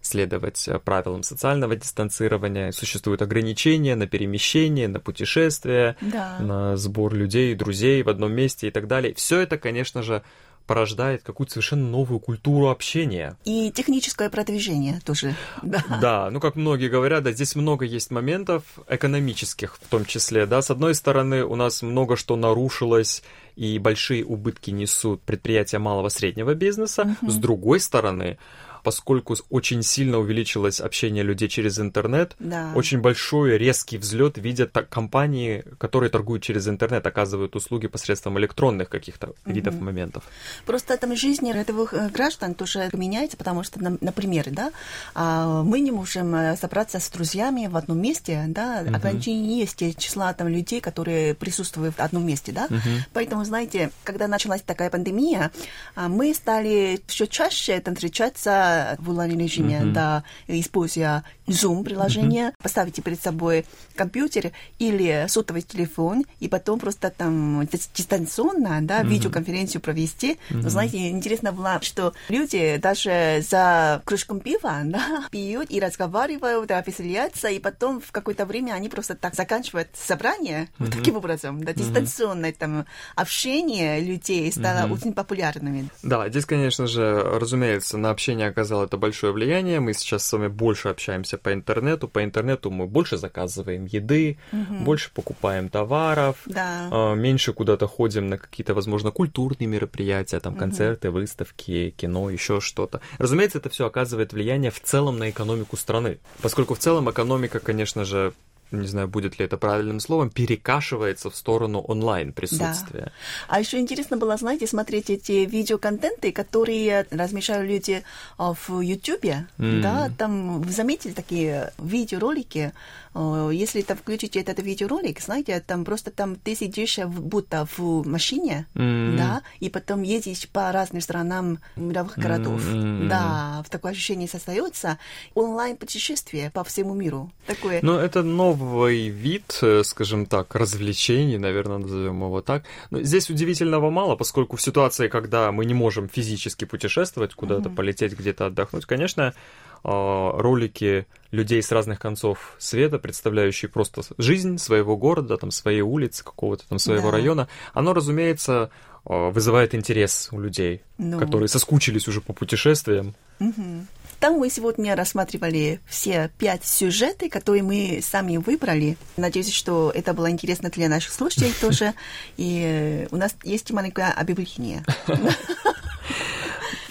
следовать 0.00 0.66
э, 0.68 0.78
правилам 0.78 1.22
социального 1.22 1.76
дистанцирования. 1.76 2.72
Существуют 2.72 3.22
ограничения 3.22 3.94
на 3.96 4.06
перемещение, 4.06 4.88
на 4.88 5.00
путешествия, 5.00 5.96
Да. 6.00 6.38
на 6.40 6.76
сбор 6.76 7.14
людей, 7.14 7.54
друзей 7.54 8.02
в 8.02 8.08
одном 8.08 8.32
месте 8.32 8.68
и 8.68 8.70
так 8.70 8.86
далее. 8.86 9.14
Все 9.14 9.40
это, 9.40 9.58
конечно 9.58 10.02
же, 10.02 10.22
порождает 10.70 11.24
какую-то 11.24 11.54
совершенно 11.54 11.88
новую 11.88 12.20
культуру 12.20 12.68
общения. 12.68 13.36
И 13.44 13.72
техническое 13.72 14.30
продвижение 14.30 15.00
тоже. 15.04 15.34
Да. 15.62 15.84
Да, 16.00 16.30
ну 16.30 16.38
как 16.38 16.54
многие 16.54 16.88
говорят, 16.88 17.24
да, 17.24 17.32
здесь 17.32 17.56
много 17.56 17.84
есть 17.84 18.12
моментов 18.12 18.62
экономических 18.88 19.74
в 19.74 19.88
том 19.88 20.04
числе, 20.04 20.46
да. 20.46 20.62
С 20.62 20.70
одной 20.70 20.94
стороны, 20.94 21.44
у 21.44 21.56
нас 21.56 21.82
много 21.82 22.14
что 22.14 22.36
нарушилось, 22.36 23.24
и 23.56 23.80
большие 23.80 24.24
убытки 24.24 24.70
несут 24.70 25.22
предприятия 25.22 25.80
малого 25.80 26.08
среднего 26.08 26.54
бизнеса. 26.54 27.16
С 27.26 27.34
другой 27.36 27.80
стороны, 27.80 28.38
поскольку 28.82 29.36
очень 29.50 29.82
сильно 29.82 30.18
увеличилось 30.18 30.80
общение 30.80 31.22
людей 31.22 31.48
через 31.48 31.78
интернет, 31.78 32.36
Да. 32.38 32.72
очень 32.74 33.00
большой 33.00 33.58
резкий 33.58 33.98
взлет 33.98 34.38
видят 34.38 34.72
так, 34.72 34.88
компании, 34.88 35.64
которые 35.78 36.10
торгуют 36.10 36.42
через 36.42 36.68
интернет, 36.68 37.06
оказывают 37.06 37.56
услуги 37.56 37.86
посредством 37.86 38.38
электронных 38.38 38.88
каких-то 38.88 39.32
видов 39.44 39.80
моментов. 39.80 40.24
Просто 40.66 40.96
там 40.96 41.16
жизнь 41.16 41.50
рядовых 41.50 41.94
э, 41.94 42.08
граждан 42.08 42.54
тоже 42.54 42.90
меняется, 42.92 43.36
потому 43.36 43.62
что, 43.62 43.80
например, 44.00 44.46
да, 44.50 44.72
а, 45.14 45.62
мы 45.62 45.80
не 45.80 45.90
можем 45.90 46.34
э, 46.34 46.56
собраться 46.56 46.98
с 46.98 47.10
друзьями 47.10 47.66
в 47.66 47.76
одном 47.76 48.00
месте, 48.00 48.44
да, 48.48 48.80
ограничение 48.80 49.58
есть 49.58 49.98
числа 49.98 50.32
там 50.32 50.48
людей, 50.48 50.80
которые 50.80 51.34
присутствуют 51.34 51.96
в 51.96 52.00
одном 52.00 52.26
месте, 52.26 52.52
да. 52.52 52.68
Поэтому, 53.12 53.44
знаете, 53.44 53.90
когда 54.04 54.28
началась 54.28 54.62
такая 54.62 54.90
пандемия, 54.90 55.50
а, 55.94 56.08
мы 56.08 56.34
стали 56.34 57.00
все 57.06 57.26
чаще 57.26 57.80
там 57.80 57.94
встречаться 57.94 58.69
да, 58.70 58.96
в 58.98 59.10
онлайн-режиме, 59.10 59.80
Мгм. 59.80 59.92
да, 59.92 60.22
используя 60.46 61.24
Zoom-приложение, 61.46 62.52
поставите 62.62 63.02
перед 63.02 63.20
собой 63.20 63.64
компьютер 63.96 64.52
или 64.78 65.26
сотовый 65.28 65.62
телефон, 65.62 66.24
и 66.40 66.48
потом 66.48 66.78
просто 66.78 67.10
там 67.10 67.66
ди- 67.66 67.80
дистанционно, 67.94 68.78
да, 68.82 69.02
видеоконференцию 69.02 69.80
провести. 69.80 70.38
Но, 70.50 70.68
знаете, 70.70 71.08
интересно 71.10 71.52
было, 71.52 71.78
что 71.82 72.12
люди 72.28 72.76
даже 72.76 73.42
за 73.48 74.02
кружком 74.04 74.40
пива, 74.40 74.80
да, 74.84 75.24
пьют 75.30 75.70
и 75.70 75.80
разговаривают, 75.80 76.68
да, 76.68 76.80
веселятся, 76.86 77.48
и 77.48 77.58
потом 77.58 78.00
в 78.00 78.12
какое-то 78.12 78.46
время 78.46 78.72
они 78.72 78.88
просто 78.88 79.14
так 79.14 79.34
заканчивают 79.34 79.88
собрание. 79.94 80.68
Вот 80.78 80.90
таким 80.90 81.16
образом, 81.16 81.62
да, 81.64 81.72
дистанционное 81.72 82.52
там 82.52 82.86
общение 83.16 84.00
людей 84.00 84.50
стало 84.52 84.86
очень 84.92 85.12
популярным. 85.12 85.90
Да, 86.02 86.28
здесь, 86.28 86.44
конечно 86.46 86.86
же, 86.86 87.22
разумеется, 87.40 87.98
на 87.98 88.10
общение 88.10 88.52
оказало 88.60 88.84
это 88.84 88.98
большое 88.98 89.32
влияние. 89.32 89.80
Мы 89.80 89.94
сейчас 89.94 90.26
с 90.26 90.32
вами 90.32 90.48
больше 90.48 90.88
общаемся 90.90 91.38
по 91.38 91.52
интернету. 91.52 92.08
По 92.08 92.22
интернету 92.22 92.70
мы 92.70 92.86
больше 92.86 93.16
заказываем 93.16 93.86
еды, 93.86 94.38
больше 94.84 95.10
покупаем 95.14 95.68
товаров, 95.70 96.36
Да. 96.44 96.88
а, 96.90 97.14
меньше 97.14 97.52
куда-то 97.54 97.86
ходим 97.86 98.28
на 98.28 98.36
какие-то, 98.36 98.74
возможно, 98.74 99.10
культурные 99.10 99.66
мероприятия, 99.66 100.40
там 100.40 100.56
концерты, 100.56 101.10
выставки, 101.10 101.94
кино, 101.96 102.28
еще 102.28 102.60
что-то. 102.60 103.00
Разумеется, 103.18 103.58
это 103.58 103.70
все 103.70 103.86
оказывает 103.86 104.32
влияние 104.34 104.70
в 104.70 104.80
целом 104.80 105.18
на 105.18 105.30
экономику 105.30 105.76
страны, 105.78 106.18
поскольку 106.42 106.74
в 106.74 106.78
целом 106.78 107.10
экономика, 107.10 107.60
конечно 107.60 108.04
же, 108.04 108.34
не 108.72 108.86
знаю, 108.86 109.08
будет 109.08 109.38
ли 109.38 109.44
это 109.44 109.56
правильным 109.56 110.00
словом, 110.00 110.30
перекашивается 110.30 111.30
в 111.30 111.36
сторону 111.36 111.80
онлайн 111.80 112.32
присутствия. 112.32 113.12
А 113.48 113.60
еще 113.60 113.78
интересно 113.78 114.16
было, 114.16 114.36
знаете, 114.36 114.66
смотреть 114.66 115.10
эти 115.10 115.44
видеоконтенты, 115.44 116.32
которые 116.32 117.06
размещают 117.10 117.68
люди 117.68 118.02
а, 118.38 118.54
в 118.54 118.80
Ютубе, 118.80 119.46
М. 119.58 119.80
да, 119.82 120.10
там 120.16 120.62
вы 120.62 120.72
заметили 120.72 121.12
такие 121.12 121.72
видеоролики, 121.78 122.72
если 123.14 123.82
там 123.82 123.96
включите 123.96 124.40
этот 124.40 124.60
видеоролик, 124.60 125.20
знаете, 125.20 125.60
там 125.66 125.84
просто 125.84 126.10
там 126.10 126.36
ты 126.36 126.54
сидишь 126.54 126.98
в- 126.98 127.20
будто 127.22 127.66
в 127.76 128.06
машине, 128.06 128.66
М. 128.74 129.16
да, 129.16 129.42
и 129.58 129.68
потом 129.68 130.02
едешь 130.02 130.48
по 130.48 130.70
разным 130.72 131.00
странам 131.02 131.58
мировых 131.76 132.18
городов, 132.18 132.62
М. 132.66 133.08
да, 133.08 133.62
в 133.66 133.70
такое 133.70 133.92
ощущение 133.92 134.28
создается 134.28 134.98
онлайн-путешествие 135.34 136.50
по 136.50 136.62
всему 136.64 136.94
миру, 136.94 137.30
такое. 137.46 137.80
Ну, 137.82 137.94
это 137.96 138.22
новый 138.22 139.08
вид, 139.08 139.58
э, 139.62 139.82
скажем 139.84 140.26
так, 140.26 140.54
развлечений, 140.54 141.38
наверное, 141.38 141.78
назовем 141.78 142.22
его 142.22 142.40
так. 142.40 142.64
Но 142.90 143.02
здесь 143.02 143.28
удивительного 143.30 143.90
мало, 143.90 144.16
поскольку 144.16 144.56
в 144.56 144.62
ситуации, 144.62 145.08
когда 145.08 145.50
мы 145.52 145.64
не 145.64 145.74
можем 145.74 146.08
физически 146.08 146.64
путешествовать, 146.64 147.34
куда-то 147.34 147.70
полететь, 147.70 148.16
где-то 148.18 148.46
отдохнуть, 148.46 148.86
конечно, 148.86 149.34
ролики 149.82 151.06
людей 151.30 151.62
с 151.62 151.70
разных 151.72 152.00
концов 152.00 152.54
света, 152.58 152.98
представляющие 152.98 153.68
просто 153.68 154.02
жизнь 154.18 154.58
своего 154.58 154.96
города, 154.96 155.36
там, 155.36 155.50
своей 155.50 155.80
улицы, 155.82 156.24
какого-то 156.24 156.68
там 156.68 156.78
своего 156.78 157.10
Да. 157.10 157.16
района, 157.16 157.48
оно, 157.72 157.92
разумеется, 157.94 158.70
а, 159.04 159.30
вызывает 159.30 159.74
интерес 159.74 160.28
у 160.32 160.40
людей, 160.40 160.82
Ну. 160.98 161.18
которые 161.18 161.48
соскучились 161.48 162.08
уже 162.08 162.20
по 162.20 162.32
путешествиям. 162.32 163.14
Мгм. 163.38 163.86
Там 164.18 164.34
мы 164.34 164.50
сегодня 164.50 164.94
рассматривали 164.94 165.80
все 165.88 166.30
пять 166.38 166.66
сюжетов, 166.66 167.30
которые 167.30 167.62
мы 167.62 168.00
сами 168.02 168.36
выбрали. 168.36 168.98
Надеюсь, 169.16 169.50
что 169.50 169.90
это 169.94 170.12
было 170.12 170.30
интересно 170.30 170.68
для 170.68 170.90
наших 170.90 171.12
слушателей 171.14 171.54
тоже. 171.58 171.94
И 172.36 173.08
у 173.10 173.16
нас 173.16 173.34
есть 173.44 173.70
маленькое 173.70 174.08
объявление. 174.08 174.84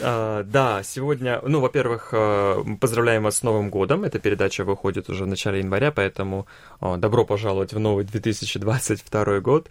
А, 0.01 0.43
да, 0.43 0.81
сегодня, 0.83 1.41
ну, 1.43 1.59
во-первых, 1.59 2.09
э, 2.13 2.63
поздравляем 2.79 3.23
вас 3.23 3.37
с 3.37 3.43
Новым 3.43 3.69
годом. 3.69 4.03
Эта 4.03 4.19
передача 4.19 4.63
выходит 4.63 5.09
уже 5.09 5.25
в 5.25 5.27
начале 5.27 5.59
января, 5.59 5.91
поэтому 5.91 6.47
э, 6.81 6.97
добро 6.97 7.25
пожаловать 7.25 7.73
в 7.73 7.79
новый 7.79 8.05
2022 8.05 9.39
год. 9.39 9.69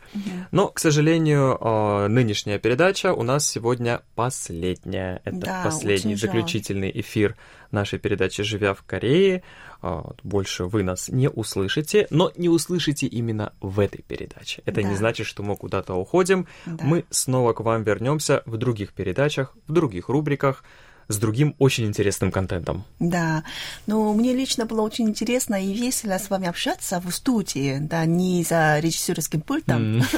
Но, 0.51 0.69
к 0.69 0.79
сожалению, 0.79 1.57
э, 1.61 2.09
нынешняя 2.09 2.59
передача 2.59 3.12
у 3.12 3.23
нас 3.23 3.47
сегодня 3.47 4.03
последняя. 4.14 5.21
Это 5.25 5.37
Да, 5.37 5.61
последний 5.64 6.14
заключительный 6.14 6.91
эфир 6.95 7.37
нашей 7.71 7.99
передачи 7.99 8.43
«Живя 8.43 8.75
в 8.75 8.83
Корее». 8.83 9.43
А, 9.81 10.13
Больше 10.23 10.65
вы 10.65 10.83
нас 10.83 11.09
не 11.09 11.29
услышите, 11.29 12.07
но 12.11 12.33
не 12.37 12.49
услышите 12.49 13.07
именно 13.07 13.53
в 13.61 13.79
этой 13.81 14.03
передаче. 14.03 14.63
Это 14.65 14.83
не 14.83 14.91
Да. 14.91 14.97
значит, 14.97 15.27
что 15.27 15.43
мы 15.43 15.57
куда-то 15.57 15.95
уходим. 15.95 16.47
Да. 16.67 16.85
Мы 16.85 17.05
снова 17.11 17.53
к 17.53 17.61
вам 17.61 17.85
вернемся 17.85 18.43
в 18.47 18.57
других 18.57 18.93
передачах, 18.93 19.55
в 19.67 19.73
других 19.73 20.09
рубриках, 20.09 20.65
с 21.09 21.16
другим 21.16 21.55
очень 21.59 21.87
интересным 21.87 22.31
контентом. 22.31 22.85
Да, 22.99 23.44
но 23.87 24.12
мне 24.12 24.35
лично 24.35 24.66
было 24.66 24.83
очень 24.83 25.09
интересно 25.09 25.62
и 25.62 25.73
весело 25.73 26.18
с 26.18 26.31
вами 26.31 26.49
общаться 26.49 27.01
в 27.01 27.11
студии, 27.11 27.79
да, 27.81 28.05
не 28.05 28.44
за 28.44 28.79
режиссерским 28.79 29.40
пультом. 29.40 30.03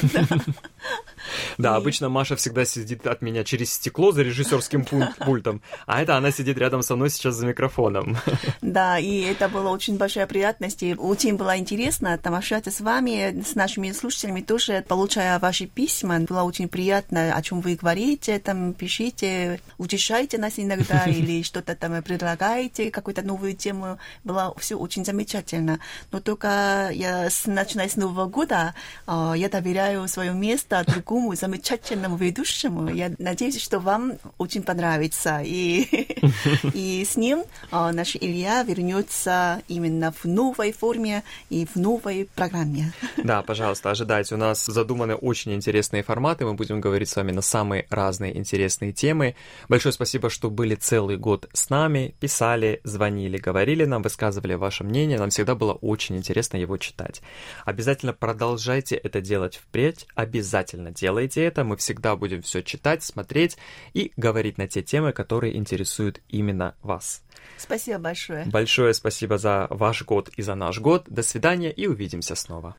Да, 1.58 1.76
обычно 1.76 2.08
Маша 2.08 2.34
всегда 2.36 2.64
сидит 2.64 3.06
от 3.06 3.22
меня 3.22 3.44
через 3.44 3.74
стекло 3.74 4.10
за 4.12 4.22
режиссерским 4.22 4.82
пуль- 4.82 5.12
пультом, 5.24 5.60
а 5.86 6.02
это 6.02 6.16
она 6.16 6.30
сидит 6.30 6.56
рядом 6.58 6.82
со 6.82 6.96
мной 6.96 7.10
сейчас 7.10 7.34
за 7.34 7.46
микрофоном. 7.46 8.16
Да, 8.62 8.98
и 8.98 9.20
это 9.20 9.48
была 9.48 9.70
очень 9.70 9.96
большая 9.96 10.26
приятность, 10.26 10.82
и 10.82 10.94
очень 10.94 11.36
было 11.36 11.58
интересно 11.58 12.16
там 12.18 12.34
общаться 12.34 12.70
с 12.70 12.80
вами, 12.80 13.42
с 13.42 13.54
нашими 13.54 13.92
слушателями 13.92 14.40
тоже, 14.40 14.84
получая 14.86 15.38
ваши 15.38 15.66
письма. 15.66 16.20
Было 16.20 16.42
очень 16.42 16.68
приятно, 16.68 17.34
о 17.34 17.42
чем 17.42 17.60
вы 17.60 17.74
говорите, 17.74 18.38
там 18.38 18.72
пишите, 18.72 19.60
утешайте 19.76 20.38
нас 20.38 20.54
иногда 20.56 20.79
или 21.06 21.42
что-то 21.42 21.74
там 21.74 22.02
предлагаете, 22.02 22.90
какую-то 22.90 23.22
новую 23.22 23.54
тему. 23.54 23.98
Было 24.24 24.54
все 24.58 24.76
очень 24.76 25.04
замечательно. 25.04 25.80
Но 26.12 26.20
только 26.20 26.90
я, 26.92 27.28
начиная 27.46 27.88
с 27.88 27.96
Нового 27.96 28.26
года, 28.26 28.74
а, 29.06 29.34
я 29.34 29.48
доверяю 29.48 30.06
свое 30.08 30.32
место 30.32 30.84
другому 30.86 31.34
замечательному 31.34 32.16
ведущему. 32.16 32.88
Я 32.88 33.12
надеюсь, 33.18 33.60
что 33.60 33.78
вам 33.78 34.14
очень 34.38 34.62
понравится. 34.62 35.40
И, 35.44 36.16
и 36.74 37.04
с 37.04 37.16
ним 37.16 37.44
а, 37.70 37.92
наш 37.92 38.16
Илья 38.16 38.62
вернется 38.62 39.62
именно 39.68 40.12
в 40.12 40.24
новой 40.24 40.72
форме 40.72 41.22
и 41.48 41.66
в 41.66 41.76
новой 41.76 42.28
программе. 42.34 42.92
Да, 43.16 43.42
пожалуйста, 43.42 43.90
ожидайте. 43.90 44.34
У 44.34 44.38
нас 44.38 44.66
задуманы 44.66 45.14
очень 45.14 45.52
интересные 45.54 46.02
форматы. 46.02 46.44
Мы 46.44 46.54
будем 46.54 46.80
говорить 46.80 47.08
с 47.08 47.16
вами 47.16 47.32
на 47.32 47.42
самые 47.42 47.86
разные 47.90 48.36
интересные 48.36 48.92
темы. 48.92 49.34
Большое 49.68 49.92
спасибо, 49.92 50.30
что 50.30 50.50
были 50.50 50.69
целый 50.74 51.16
год 51.16 51.48
с 51.52 51.70
нами, 51.70 52.14
писали, 52.20 52.80
звонили, 52.84 53.38
говорили 53.38 53.84
нам, 53.84 54.02
высказывали 54.02 54.54
ваше 54.54 54.84
мнение. 54.84 55.18
Нам 55.18 55.30
всегда 55.30 55.54
было 55.54 55.72
очень 55.72 56.16
интересно 56.16 56.56
его 56.56 56.76
читать. 56.76 57.22
Обязательно 57.64 58.12
продолжайте 58.12 58.96
это 58.96 59.20
делать 59.20 59.56
впредь. 59.56 60.06
Обязательно 60.14 60.90
делайте 60.90 61.42
это. 61.42 61.64
Мы 61.64 61.76
всегда 61.76 62.16
будем 62.16 62.42
все 62.42 62.62
читать, 62.62 63.02
смотреть 63.02 63.56
и 63.94 64.12
говорить 64.16 64.58
на 64.58 64.68
те 64.68 64.82
темы, 64.82 65.12
которые 65.12 65.56
интересуют 65.56 66.20
именно 66.28 66.74
вас. 66.82 67.22
Спасибо 67.56 67.98
большое. 67.98 68.44
Большое 68.46 68.94
спасибо 68.94 69.38
за 69.38 69.66
ваш 69.70 70.02
год 70.04 70.28
и 70.36 70.42
за 70.42 70.54
наш 70.54 70.78
год. 70.80 71.06
До 71.08 71.22
свидания 71.22 71.70
и 71.70 71.86
увидимся 71.86 72.34
снова. 72.34 72.76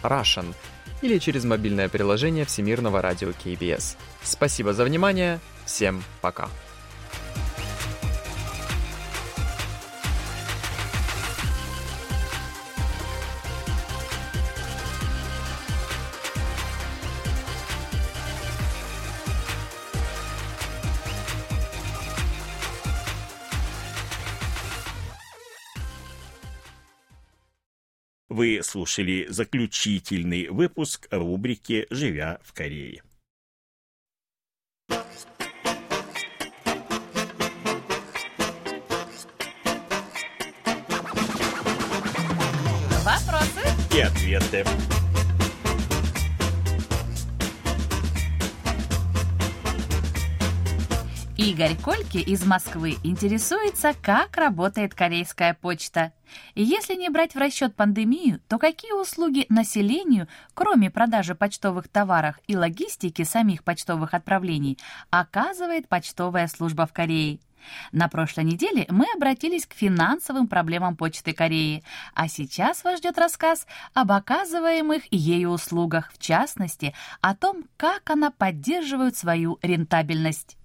russian 0.01 0.55
или 1.03 1.19
через 1.19 1.45
мобильное 1.45 1.89
приложение 1.89 2.45
Всемирного 2.45 3.03
радио 3.03 3.29
KBS. 3.29 3.97
Спасибо 4.23 4.73
за 4.73 4.83
внимание, 4.83 5.39
всем 5.67 6.03
пока! 6.21 6.49
Вы 28.37 28.61
слушали 28.61 29.25
заключительный 29.29 30.49
выпуск 30.49 31.07
рубрики 31.09 31.87
«Живя 31.89 32.39
в 32.43 32.53
Корее». 32.53 33.01
Вопросы? 43.03 43.97
И 43.97 44.01
ответы. 44.01 44.96
Игорь 51.47 51.77
Кольки 51.77 52.17
из 52.17 52.45
Москвы 52.45 52.97
интересуется, 53.05 53.93
как 54.01 54.35
работает 54.35 54.93
корейская 54.93 55.53
почта. 55.53 56.11
И 56.55 56.61
если 56.61 56.93
не 56.95 57.07
брать 57.07 57.35
в 57.35 57.37
расчет 57.37 57.73
пандемию, 57.73 58.41
то 58.49 58.57
какие 58.57 58.91
услуги 58.91 59.45
населению, 59.47 60.27
кроме 60.53 60.91
продажи 60.91 61.35
почтовых 61.35 61.87
товаров 61.87 62.35
и 62.47 62.57
логистики 62.57 63.23
самих 63.23 63.63
почтовых 63.63 64.13
отправлений, 64.13 64.77
оказывает 65.09 65.87
почтовая 65.87 66.49
служба 66.49 66.85
в 66.85 66.91
Корее? 66.91 67.39
На 67.93 68.09
прошлой 68.09 68.43
неделе 68.43 68.85
мы 68.89 69.05
обратились 69.15 69.65
к 69.65 69.73
финансовым 69.73 70.49
проблемам 70.49 70.97
Почты 70.97 71.31
Кореи, 71.31 71.81
а 72.13 72.27
сейчас 72.27 72.83
вас 72.83 72.99
ждет 72.99 73.17
рассказ 73.17 73.67
об 73.93 74.11
оказываемых 74.11 75.03
ею 75.11 75.51
услугах, 75.51 76.11
в 76.11 76.19
частности, 76.19 76.93
о 77.21 77.35
том, 77.35 77.63
как 77.77 78.09
она 78.09 78.31
поддерживает 78.31 79.15
свою 79.15 79.59
рентабельность. 79.61 80.56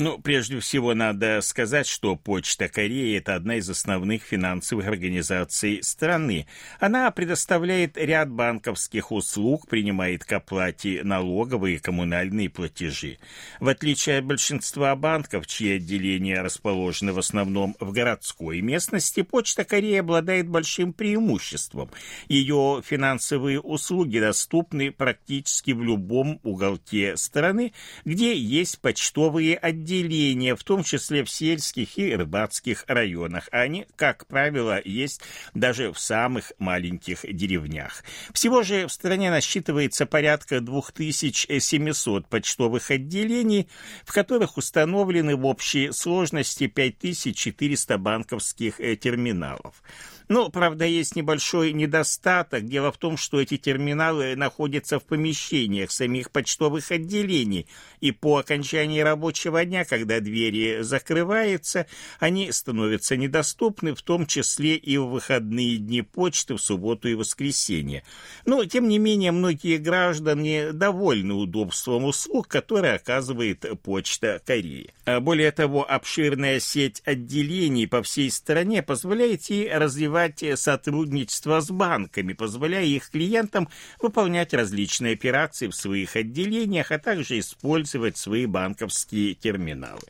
Ну, 0.00 0.16
прежде 0.16 0.60
всего, 0.60 0.94
надо 0.94 1.40
сказать, 1.40 1.88
что 1.88 2.14
Почта 2.14 2.68
Кореи– 2.68 3.16
это 3.18 3.34
одна 3.34 3.56
из 3.56 3.68
основных 3.68 4.22
финансовых 4.22 4.86
организаций 4.86 5.82
страны. 5.82 6.46
Она 6.78 7.10
предоставляет 7.10 7.98
ряд 7.98 8.30
банковских 8.30 9.10
услуг, 9.10 9.66
принимает 9.66 10.24
к 10.24 10.32
оплате 10.32 11.00
налоговые 11.02 11.76
и 11.76 11.78
коммунальные 11.80 12.48
платежи. 12.48 13.18
В 13.58 13.66
отличие 13.66 14.18
от 14.18 14.24
большинства 14.24 14.94
банков, 14.94 15.48
чьи 15.48 15.78
отделения 15.78 16.42
расположены 16.42 17.12
в 17.12 17.18
основном 17.18 17.74
в 17.80 17.90
городской 17.90 18.60
местности, 18.60 19.22
Почта 19.22 19.64
Кореи 19.64 19.96
обладает 19.96 20.48
большим 20.48 20.92
преимуществом. 20.92 21.90
Ее 22.28 22.82
финансовые 22.86 23.60
услуги 23.60 24.20
доступны 24.20 24.92
практически 24.92 25.72
в 25.72 25.82
любом 25.82 26.38
уголке 26.44 27.16
страны, 27.16 27.72
где 28.04 28.38
есть 28.38 28.78
почтовые 28.80 29.56
отделения 29.56 29.87
отделения, 29.88 30.54
в 30.54 30.62
том 30.64 30.84
числе 30.84 31.24
в 31.24 31.30
сельских 31.30 31.96
и 31.98 32.14
рыбацких 32.14 32.84
районах. 32.88 33.48
Они, 33.50 33.86
как 33.96 34.26
правило, 34.26 34.80
есть 34.84 35.22
даже 35.54 35.92
в 35.92 35.98
самых 35.98 36.52
маленьких 36.58 37.20
деревнях. 37.24 38.04
Всего 38.34 38.62
же 38.62 38.86
в 38.86 38.92
стране 38.92 39.30
насчитывается 39.30 40.04
порядка 40.04 40.60
2700 40.60 42.28
почтовых 42.28 42.90
отделений, 42.90 43.68
в 44.04 44.12
которых 44.12 44.58
установлены 44.58 45.36
в 45.36 45.46
общей 45.46 45.90
сложности 45.92 46.66
5400 46.66 47.98
банковских 47.98 48.80
э, 48.80 48.96
терминалов. 48.96 49.82
Ну, 50.28 50.50
правда, 50.50 50.84
есть 50.84 51.16
небольшой 51.16 51.72
недостаток. 51.72 52.66
Дело 52.66 52.92
в 52.92 52.98
том, 52.98 53.16
что 53.16 53.40
эти 53.40 53.56
терминалы 53.56 54.36
находятся 54.36 54.98
в 54.98 55.04
помещениях 55.04 55.90
самих 55.90 56.30
почтовых 56.30 56.90
отделений, 56.90 57.66
и 58.00 58.12
по 58.12 58.36
окончании 58.36 59.00
рабочего 59.00 59.64
дня, 59.64 59.86
когда 59.86 60.20
двери 60.20 60.82
закрываются, 60.82 61.86
они 62.20 62.52
становятся 62.52 63.16
недоступны, 63.16 63.94
в 63.94 64.02
том 64.02 64.26
числе 64.26 64.76
и 64.76 64.98
в 64.98 65.06
выходные 65.06 65.78
дни 65.78 66.02
почты 66.02 66.54
в 66.54 66.60
субботу 66.60 67.08
и 67.08 67.14
воскресенье. 67.14 68.04
Но, 68.44 68.64
тем 68.66 68.86
не 68.86 68.98
менее, 68.98 69.32
многие 69.32 69.78
граждане 69.78 70.72
довольны 70.72 71.32
удобством 71.34 72.04
услуг, 72.04 72.48
которые 72.48 72.94
оказывает 72.94 73.64
Почта 73.82 74.42
Кореи. 74.44 74.92
А 75.06 75.20
более 75.20 75.52
того, 75.52 75.90
обширная 75.90 76.60
сеть 76.60 77.00
отделений 77.06 77.88
по 77.88 78.02
всей 78.02 78.30
стране 78.30 78.82
позволяет 78.82 79.44
ей 79.44 79.72
развивать 79.72 80.17
развивать 80.18 80.58
сотрудничество 80.58 81.60
с 81.60 81.70
банками, 81.70 82.32
позволяя 82.32 82.84
их 82.84 83.10
клиентам 83.10 83.68
выполнять 84.00 84.54
различные 84.54 85.14
операции 85.14 85.68
в 85.68 85.74
своих 85.74 86.16
отделениях, 86.16 86.90
а 86.90 86.98
также 86.98 87.38
использовать 87.38 88.16
свои 88.16 88.46
банковские 88.46 89.34
терминалы. 89.34 90.00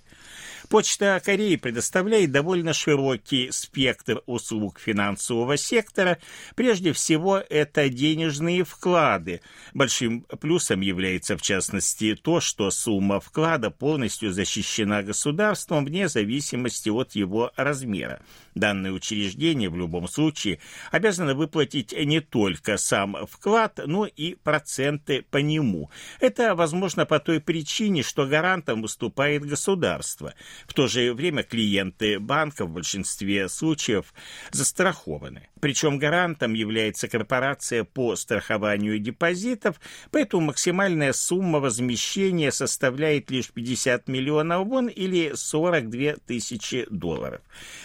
Почта 0.68 1.20
Кореи 1.24 1.56
предоставляет 1.56 2.30
довольно 2.30 2.74
широкий 2.74 3.50
спектр 3.50 4.22
услуг 4.26 4.78
финансового 4.78 5.56
сектора. 5.56 6.18
Прежде 6.56 6.92
всего, 6.92 7.38
это 7.38 7.88
денежные 7.88 8.64
вклады. 8.64 9.40
Большим 9.72 10.22
плюсом 10.40 10.82
является, 10.82 11.38
в 11.38 11.42
частности, 11.42 12.14
то, 12.14 12.40
что 12.40 12.70
сумма 12.70 13.18
вклада 13.18 13.70
полностью 13.70 14.30
защищена 14.30 15.02
государством 15.02 15.86
вне 15.86 16.08
зависимости 16.08 16.90
от 16.90 17.12
его 17.12 17.50
размера. 17.56 18.20
Данное 18.58 18.90
учреждение 18.90 19.70
в 19.70 19.76
любом 19.76 20.08
случае 20.08 20.58
обязано 20.90 21.34
выплатить 21.34 21.92
не 21.92 22.20
только 22.20 22.76
сам 22.76 23.16
вклад, 23.30 23.78
но 23.86 24.04
и 24.04 24.34
проценты 24.34 25.22
по 25.30 25.36
нему. 25.36 25.90
Это 26.18 26.56
возможно 26.56 27.06
по 27.06 27.20
той 27.20 27.40
причине, 27.40 28.02
что 28.02 28.26
гарантом 28.26 28.82
выступает 28.82 29.44
государство. 29.44 30.34
В 30.66 30.74
то 30.74 30.88
же 30.88 31.14
время 31.14 31.44
клиенты 31.44 32.18
банка 32.18 32.64
в 32.64 32.70
большинстве 32.70 33.48
случаев 33.48 34.12
застрахованы. 34.50 35.48
Причем 35.60 35.98
гарантом 35.98 36.54
является 36.54 37.06
корпорация 37.06 37.84
по 37.84 38.16
страхованию 38.16 38.98
депозитов, 38.98 39.80
поэтому 40.10 40.46
максимальная 40.46 41.12
сумма 41.12 41.60
возмещения 41.60 42.50
составляет 42.50 43.30
лишь 43.30 43.50
50 43.50 44.08
миллионов 44.08 44.66
вон 44.66 44.88
или 44.88 45.32
42 45.34 46.14
тысячи 46.26 46.86
долларов. 46.90 47.40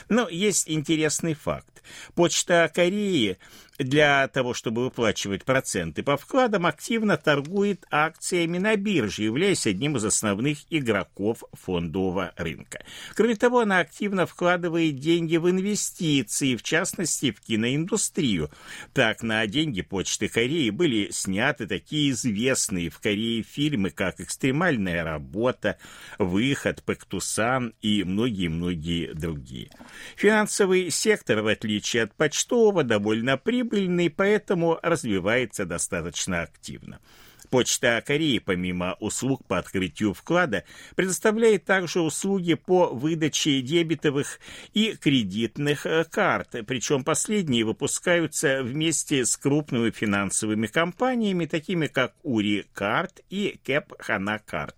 Но 0.10 0.28
есть 0.30 0.63
интересный 0.68 1.34
факт. 1.34 1.84
Почта 2.16 2.72
Кореи 2.74 3.38
для 3.84 4.28
того, 4.28 4.54
чтобы 4.54 4.84
выплачивать 4.84 5.46
проценты 5.46 6.04
по 6.04 6.18
вкладам, 6.18 6.66
активно 6.66 7.18
торгует 7.18 7.86
акциями 7.92 8.58
на 8.58 8.76
бирже, 8.76 9.24
являясь 9.24 9.68
одним 9.68 9.98
из 9.98 10.06
основных 10.06 10.60
игроков 10.70 11.44
фондового 11.54 12.34
рынка. 12.38 12.84
Кроме 13.16 13.36
того, 13.36 13.60
она 13.60 13.80
активно 13.80 14.26
вкладывает 14.26 15.00
деньги 15.00 15.38
в 15.38 15.50
инвестиции, 15.50 16.56
в 16.56 16.64
частности, 16.64 17.32
в 17.32 17.42
киноиндустрию. 17.42 18.50
Так, 18.94 19.24
на 19.24 19.46
деньги 19.48 19.82
Почты 19.82 20.28
Кореи 20.28 20.70
были 20.70 21.10
сняты 21.12 21.68
такие 21.68 22.12
известные 22.12 22.90
в 22.90 23.00
Корее 23.00 23.44
фильмы, 23.44 23.90
как 23.90 24.20
«Экстремальная 24.20 25.04
работа», 25.04 25.78
«Выход», 26.18 26.84
«Пектусан» 26.84 27.74
и 27.82 28.04
многие-многие 28.04 29.14
другие. 29.14 29.70
Финансовый 30.16 30.90
сектор, 30.90 31.42
в 31.42 31.48
отличие 31.48 32.04
от 32.04 32.16
почтового, 32.16 32.84
довольно 32.84 33.38
прибыльный, 33.38 33.73
прибыльный, 33.74 34.10
поэтому 34.10 34.80
развивается 34.84 35.66
достаточно 35.66 36.42
активно. 36.44 37.00
Почта 37.50 38.04
Кореи, 38.06 38.40
помимо 38.40 38.96
услуг 39.00 39.46
по 39.46 39.60
открытию 39.60 40.14
вклада, 40.14 40.64
предоставляет 40.96 41.66
также 41.66 42.02
услуги 42.02 42.56
по 42.56 42.88
выдаче 42.88 43.62
дебетовых 43.62 44.40
и 44.74 44.96
кредитных 44.96 45.86
э, 45.86 46.04
карт, 46.06 46.56
причем 46.66 47.04
последние 47.04 47.64
выпускаются 47.64 48.64
вместе 48.64 49.24
с 49.24 49.38
крупными 49.38 49.92
финансовыми 49.92 50.66
компаниями, 50.66 51.46
такими 51.46 51.86
как 51.88 52.16
Ури 52.24 52.66
Карт 52.74 53.22
и 53.30 53.60
Кеп 53.64 53.94
Хана 54.00 54.40
Карт. 54.40 54.76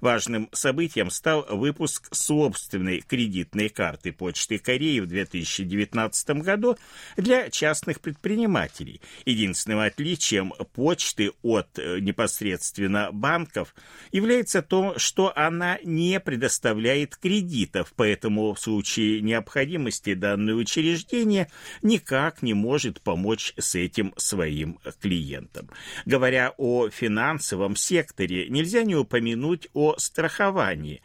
Важным 0.00 0.48
событием 0.52 1.10
стал 1.10 1.46
выпуск 1.48 2.14
собственной 2.14 3.00
кредитной 3.00 3.68
карты 3.68 4.12
Почты 4.12 4.58
Кореи 4.58 5.00
в 5.00 5.06
2019 5.06 6.28
году 6.42 6.76
для 7.16 7.50
частных 7.50 8.00
предпринимателей. 8.00 9.00
Единственным 9.24 9.80
отличием 9.80 10.52
почты 10.74 11.32
от 11.42 11.78
э, 11.78 12.00
непосредственно 12.00 13.10
банков 13.12 13.74
является 14.12 14.62
то, 14.62 14.98
что 14.98 15.32
она 15.36 15.78
не 15.84 16.20
предоставляет 16.20 17.16
кредитов, 17.16 17.92
поэтому 17.96 18.54
в 18.54 18.60
случае 18.60 19.20
необходимости 19.20 20.14
данное 20.14 20.54
учреждение 20.54 21.50
никак 21.82 22.42
не 22.42 22.54
может 22.54 23.00
помочь 23.00 23.54
с 23.56 23.74
этим 23.74 24.12
своим 24.16 24.78
клиентам. 25.00 25.70
Говоря 26.04 26.54
о 26.56 26.88
финансовом 26.90 27.76
секторе, 27.76 28.48
нельзя 28.48 28.82
не 28.82 28.96
упомянуть 28.96 29.68
о 29.74 29.85
страховании. 29.98 31.02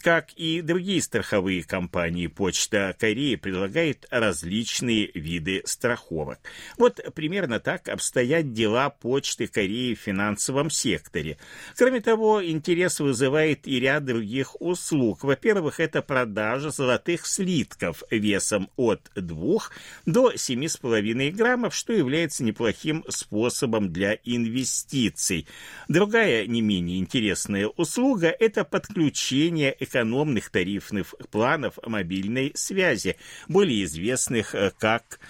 Как 0.00 0.32
и 0.36 0.62
другие 0.62 1.02
страховые 1.02 1.62
компании, 1.64 2.26
Почта 2.26 2.96
Кореи 2.98 3.34
предлагает 3.34 4.06
различные 4.10 5.10
виды 5.12 5.62
страховок. 5.66 6.38
Вот 6.78 7.00
примерно 7.14 7.60
так 7.60 7.88
обстоят 7.88 8.54
дела 8.54 8.88
Почты 8.88 9.48
Кореи 9.48 9.94
в 9.94 10.00
финансовом 10.00 10.70
секторе. 10.70 11.36
Кроме 11.76 12.00
того, 12.00 12.42
интерес 12.42 13.00
вызывает 13.00 13.68
и 13.68 13.80
ряд 13.80 14.06
других 14.06 14.58
услуг. 14.62 15.24
Во-первых, 15.24 15.78
это 15.78 16.00
продажа 16.00 16.70
золотых 16.70 17.26
слитков 17.26 18.02
весом 18.10 18.70
от 18.76 19.10
2 19.14 19.58
до 20.06 20.32
7,5 20.32 21.30
граммов, 21.32 21.74
что 21.74 21.92
является 21.92 22.44
неплохим 22.44 23.04
способом 23.10 23.92
для 23.92 24.18
инвестиций. 24.24 25.46
Другая 25.88 26.46
не 26.46 26.62
менее 26.62 26.98
интересная 26.98 27.66
услуга– 27.66 28.34
это 28.40 28.64
подключение 28.64 29.76
экономных 29.82 30.50
тарифных 30.50 31.14
планов 31.30 31.78
мобильной 31.84 32.52
связи, 32.54 33.16
более 33.48 33.84
известных 33.84 34.54
э, 34.54 34.72
как 34.78 35.20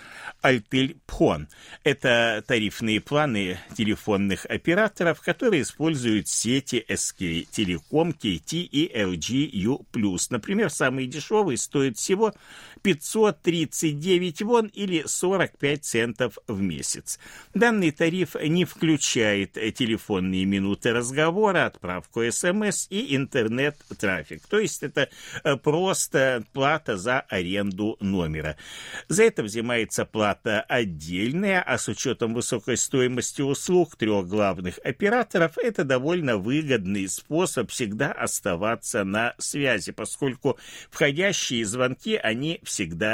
Альтель 0.40 0.96
Пхон. 1.06 1.48
Это 1.84 2.42
тарифные 2.46 3.00
планы 3.00 3.58
телефонных 3.74 4.44
операторов, 4.46 5.20
которые 5.20 5.62
используют 5.62 6.28
сети 6.28 6.84
SK 6.88 7.48
Telecom, 7.50 8.16
KT 8.16 8.56
и 8.56 8.92
LG 8.94 9.50
U+. 9.52 9.84
Например, 10.30 10.70
самый 10.70 11.06
дешевый 11.06 11.56
стоит 11.56 11.96
всего 11.96 12.34
539 12.82 14.42
вон 14.42 14.66
или 14.66 15.04
45 15.06 15.84
центов 15.84 16.38
в 16.46 16.60
месяц. 16.60 17.18
Данный 17.54 17.90
тариф 17.90 18.34
не 18.42 18.64
включает 18.64 19.52
телефонные 19.74 20.44
минуты 20.44 20.92
разговора, 20.92 21.66
отправку 21.66 22.22
СМС 22.30 22.86
и 22.90 23.14
интернет-трафик. 23.16 24.46
То 24.48 24.58
есть 24.58 24.82
это 24.82 25.08
э, 25.44 25.56
просто 25.56 26.44
плата 26.52 26.96
за 26.96 27.20
аренду 27.20 27.96
номера. 28.00 28.56
За 29.08 29.22
это 29.24 29.42
взимается 29.42 30.04
плата 30.04 30.62
отдельная, 30.62 31.62
а 31.62 31.78
с 31.78 31.88
учетом 31.88 32.34
высокой 32.34 32.76
стоимости 32.76 33.42
услуг 33.42 33.96
трех 33.96 34.26
главных 34.26 34.78
операторов 34.84 35.58
это 35.58 35.84
довольно 35.84 36.36
выгодный 36.36 37.08
способ 37.08 37.70
всегда 37.70 38.12
оставаться 38.12 39.04
на 39.04 39.34
связи, 39.38 39.92
поскольку 39.92 40.58
входящие 40.90 41.64
звонки, 41.64 42.16
они 42.16 42.60
всегда 42.62 42.71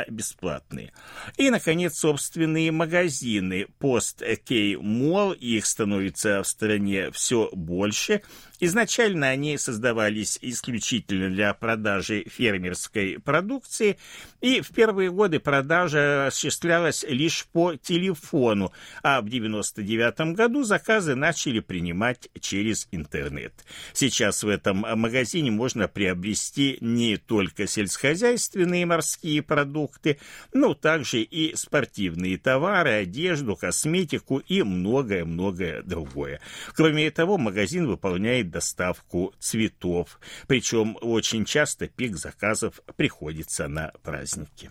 бесплатные. 0.09 0.93
И, 1.37 1.51
наконец, 1.51 1.99
собственные 1.99 2.73
магазины 2.73 3.67
Post 3.81 4.19
K 4.47 4.75
Mall, 4.75 5.37
их 5.37 5.67
становится 5.67 6.43
в 6.43 6.49
стране 6.49 7.11
все 7.11 7.49
больше, 7.53 8.23
Изначально 8.61 9.29
они 9.29 9.57
создавались 9.57 10.39
исключительно 10.43 11.31
для 11.31 11.55
продажи 11.55 12.25
фермерской 12.29 13.19
продукции, 13.21 13.99
и 14.41 14.61
в 14.61 14.71
первые 14.71 15.11
годы 15.13 15.39
продажа 15.39 16.27
осуществлялась 16.27 17.05
лишь 17.09 17.47
по 17.53 17.77
телефону, 17.77 18.73
а 19.03 19.21
в 19.21 19.27
1999 19.27 20.37
году 20.37 20.65
заказы 20.65 21.15
начали 21.15 21.61
принимать 21.61 22.29
через 22.41 22.89
интернет. 22.91 23.53
Сейчас 23.93 24.43
в 24.43 24.49
этом 24.49 24.79
магазине 24.79 25.53
можно 25.53 25.87
приобрести 25.87 26.79
не 26.81 27.17
только 27.17 27.69
сельскохозяйственные 27.69 28.87
морские 28.87 29.43
продукты, 29.49 30.21
но 30.53 30.75
также 30.75 31.23
и 31.23 31.57
спортивные 31.57 32.39
товары, 32.39 32.91
одежду, 32.91 33.57
косметику 33.57 34.39
и 34.39 34.63
многое-многое 34.63 35.83
другое. 35.83 36.41
Кроме 36.75 37.11
того, 37.11 37.39
магазин 37.39 37.89
выполняет 37.89 38.51
доставку 38.51 39.35
цветов. 39.41 40.21
Причем 40.47 40.97
очень 41.01 41.45
часто 41.45 41.89
пик 41.89 42.17
заказов 42.17 42.81
приходится 42.97 43.67
на 43.67 43.91
праздники. 44.05 44.71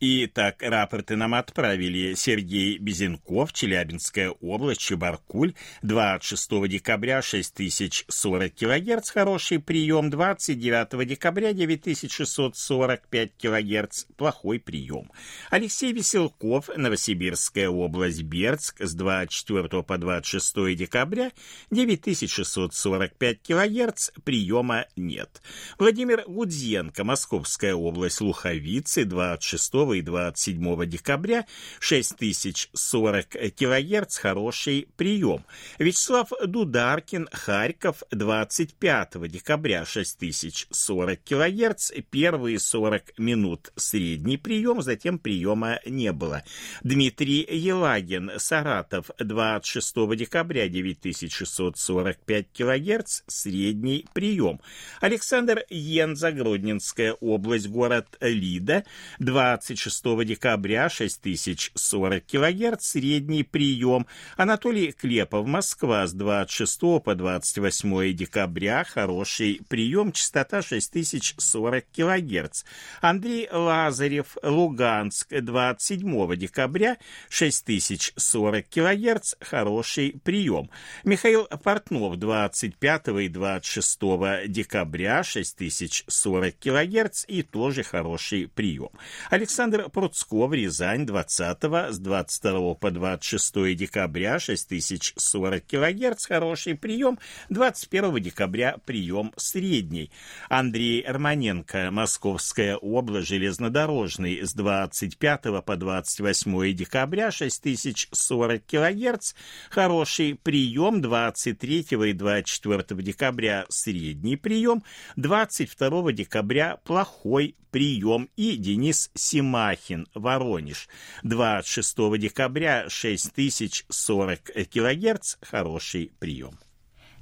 И 0.00 0.26
так 0.26 0.62
рапорты 0.62 1.14
нам 1.14 1.34
отправили 1.34 2.14
Сергей 2.14 2.78
Безенков, 2.78 3.52
Челябинская 3.52 4.30
область, 4.30 4.80
Чебаркуль, 4.80 5.52
26 5.82 6.66
декабря 6.68 7.20
6040 7.20 8.54
кГц, 8.54 9.10
хороший 9.10 9.58
прием, 9.58 10.08
29 10.08 11.06
декабря 11.06 11.52
9645 11.52 13.32
кГц, 13.36 14.04
плохой 14.16 14.58
прием. 14.58 15.12
Алексей 15.50 15.92
Веселков, 15.92 16.70
Новосибирская 16.74 17.68
область, 17.68 18.22
Бердск, 18.22 18.80
с 18.80 18.94
24 18.94 19.82
по 19.82 19.98
26 19.98 20.76
декабря 20.76 21.30
9645 21.70 23.42
кГц, 23.42 24.10
приема 24.24 24.86
нет. 24.96 25.42
Владимир 25.78 26.24
Гудзенко, 26.26 27.04
Московская 27.04 27.74
область, 27.74 28.22
Луховицы, 28.22 29.04
26 29.04 29.89
и 29.94 30.02
27 30.02 30.86
декабря 30.86 31.46
6040 31.80 33.26
кГц 33.56 34.16
хороший 34.18 34.88
прием. 34.96 35.44
Вячеслав 35.78 36.30
Дударкин, 36.44 37.28
Харьков, 37.32 38.02
25 38.10 39.28
декабря 39.28 39.84
6040 39.84 41.20
кГц, 41.24 41.92
первые 42.10 42.58
40 42.58 43.18
минут 43.18 43.72
средний 43.76 44.36
прием, 44.36 44.82
затем 44.82 45.18
приема 45.18 45.80
не 45.86 46.12
было. 46.12 46.42
Дмитрий 46.82 47.46
Елагин, 47.50 48.32
Саратов, 48.38 49.10
26 49.18 50.16
декабря 50.16 50.68
9645 50.68 52.46
кГц, 52.52 53.22
средний 53.26 54.06
прием. 54.12 54.60
Александр 55.00 55.64
Енза, 55.68 56.32
Гродненская 56.32 57.14
область, 57.14 57.68
город 57.68 58.16
Лида, 58.20 58.84
26 59.18 59.79
26 59.80 60.26
декабря 60.26 60.90
6040 60.90 62.24
кГц, 62.26 62.84
средний 62.84 63.44
прием. 63.44 64.06
Анатолий 64.36 64.92
Клепов, 64.92 65.46
Москва, 65.46 66.06
с 66.06 66.12
26 66.12 66.80
по 67.02 67.14
28 67.14 68.12
декабря, 68.14 68.84
хороший 68.84 69.62
прием, 69.68 70.12
частота 70.12 70.60
6040 70.60 71.84
кГц. 71.96 72.64
Андрей 73.00 73.48
Лазарев, 73.50 74.36
Луганск, 74.42 75.28
27 75.30 76.36
декабря, 76.36 76.98
6040 77.30 78.66
кГц, 78.68 79.34
хороший 79.40 80.20
прием. 80.22 80.68
Михаил 81.04 81.46
Портнов, 81.64 82.18
25 82.18 83.08
и 83.20 83.28
26 83.28 83.98
декабря, 84.46 85.22
6040 85.22 86.54
кГц 86.58 87.24
и 87.28 87.42
тоже 87.42 87.82
хороший 87.82 88.46
прием. 88.48 88.90
Александр 89.30 89.69
Александр 89.70 89.90
Пруцков, 89.90 90.52
Рязань, 90.52 91.06
20 91.06 91.58
с 91.92 91.98
22 91.98 92.74
по 92.74 92.90
26 92.90 93.76
декабря, 93.76 94.40
6040 94.40 95.64
кГц, 95.64 96.26
хороший 96.26 96.74
прием, 96.74 97.20
21 97.50 98.20
декабря 98.20 98.78
прием 98.84 99.32
средний. 99.36 100.10
Андрей 100.48 101.04
Романенко, 101.06 101.90
Московская 101.92 102.76
область, 102.76 103.28
железнодорожный, 103.28 104.44
с 104.44 104.54
25 104.54 105.64
по 105.64 105.76
28 105.76 106.74
декабря, 106.74 107.30
6040 107.30 108.62
кГц, 108.66 109.34
хороший 109.70 110.34
прием, 110.34 111.00
23 111.00 111.86
и 111.90 112.12
24 112.12 113.02
декабря 113.02 113.66
средний 113.68 114.36
прием, 114.36 114.82
22 115.14 116.12
декабря 116.12 116.78
плохой 116.82 117.54
прием 117.70 118.28
и 118.36 118.56
Денис 118.56 119.10
Симахин, 119.14 120.06
Воронеж. 120.14 120.88
26 121.22 122.18
декабря 122.18 122.88
6040 122.88 124.40
кГц, 124.70 125.36
хороший 125.40 126.12
прием. 126.18 126.58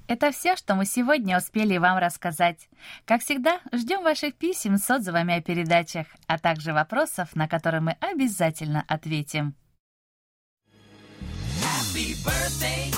Это 0.09 0.33
все, 0.33 0.57
что 0.57 0.75
мы 0.75 0.87
сегодня 0.87 1.37
успели 1.37 1.77
вам 1.77 1.99
рассказать. 1.99 2.69
Как 3.05 3.23
всегда, 3.23 3.61
ждем 3.73 4.03
ваших 4.03 4.35
писем 4.35 4.79
с 4.79 4.91
отзывами 4.91 5.35
о 5.35 5.43
передачах, 5.43 6.07
а 6.27 6.39
также 6.39 6.73
вопросов, 6.73 7.37
на 7.37 7.47
которые 7.47 7.83
мы 7.83 7.93
обязательно 8.01 8.85
ответим. 8.89 9.55
Happy 11.61 12.15
birthday. 12.25 12.98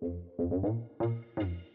Thank 0.00 0.16
you. 1.38 1.67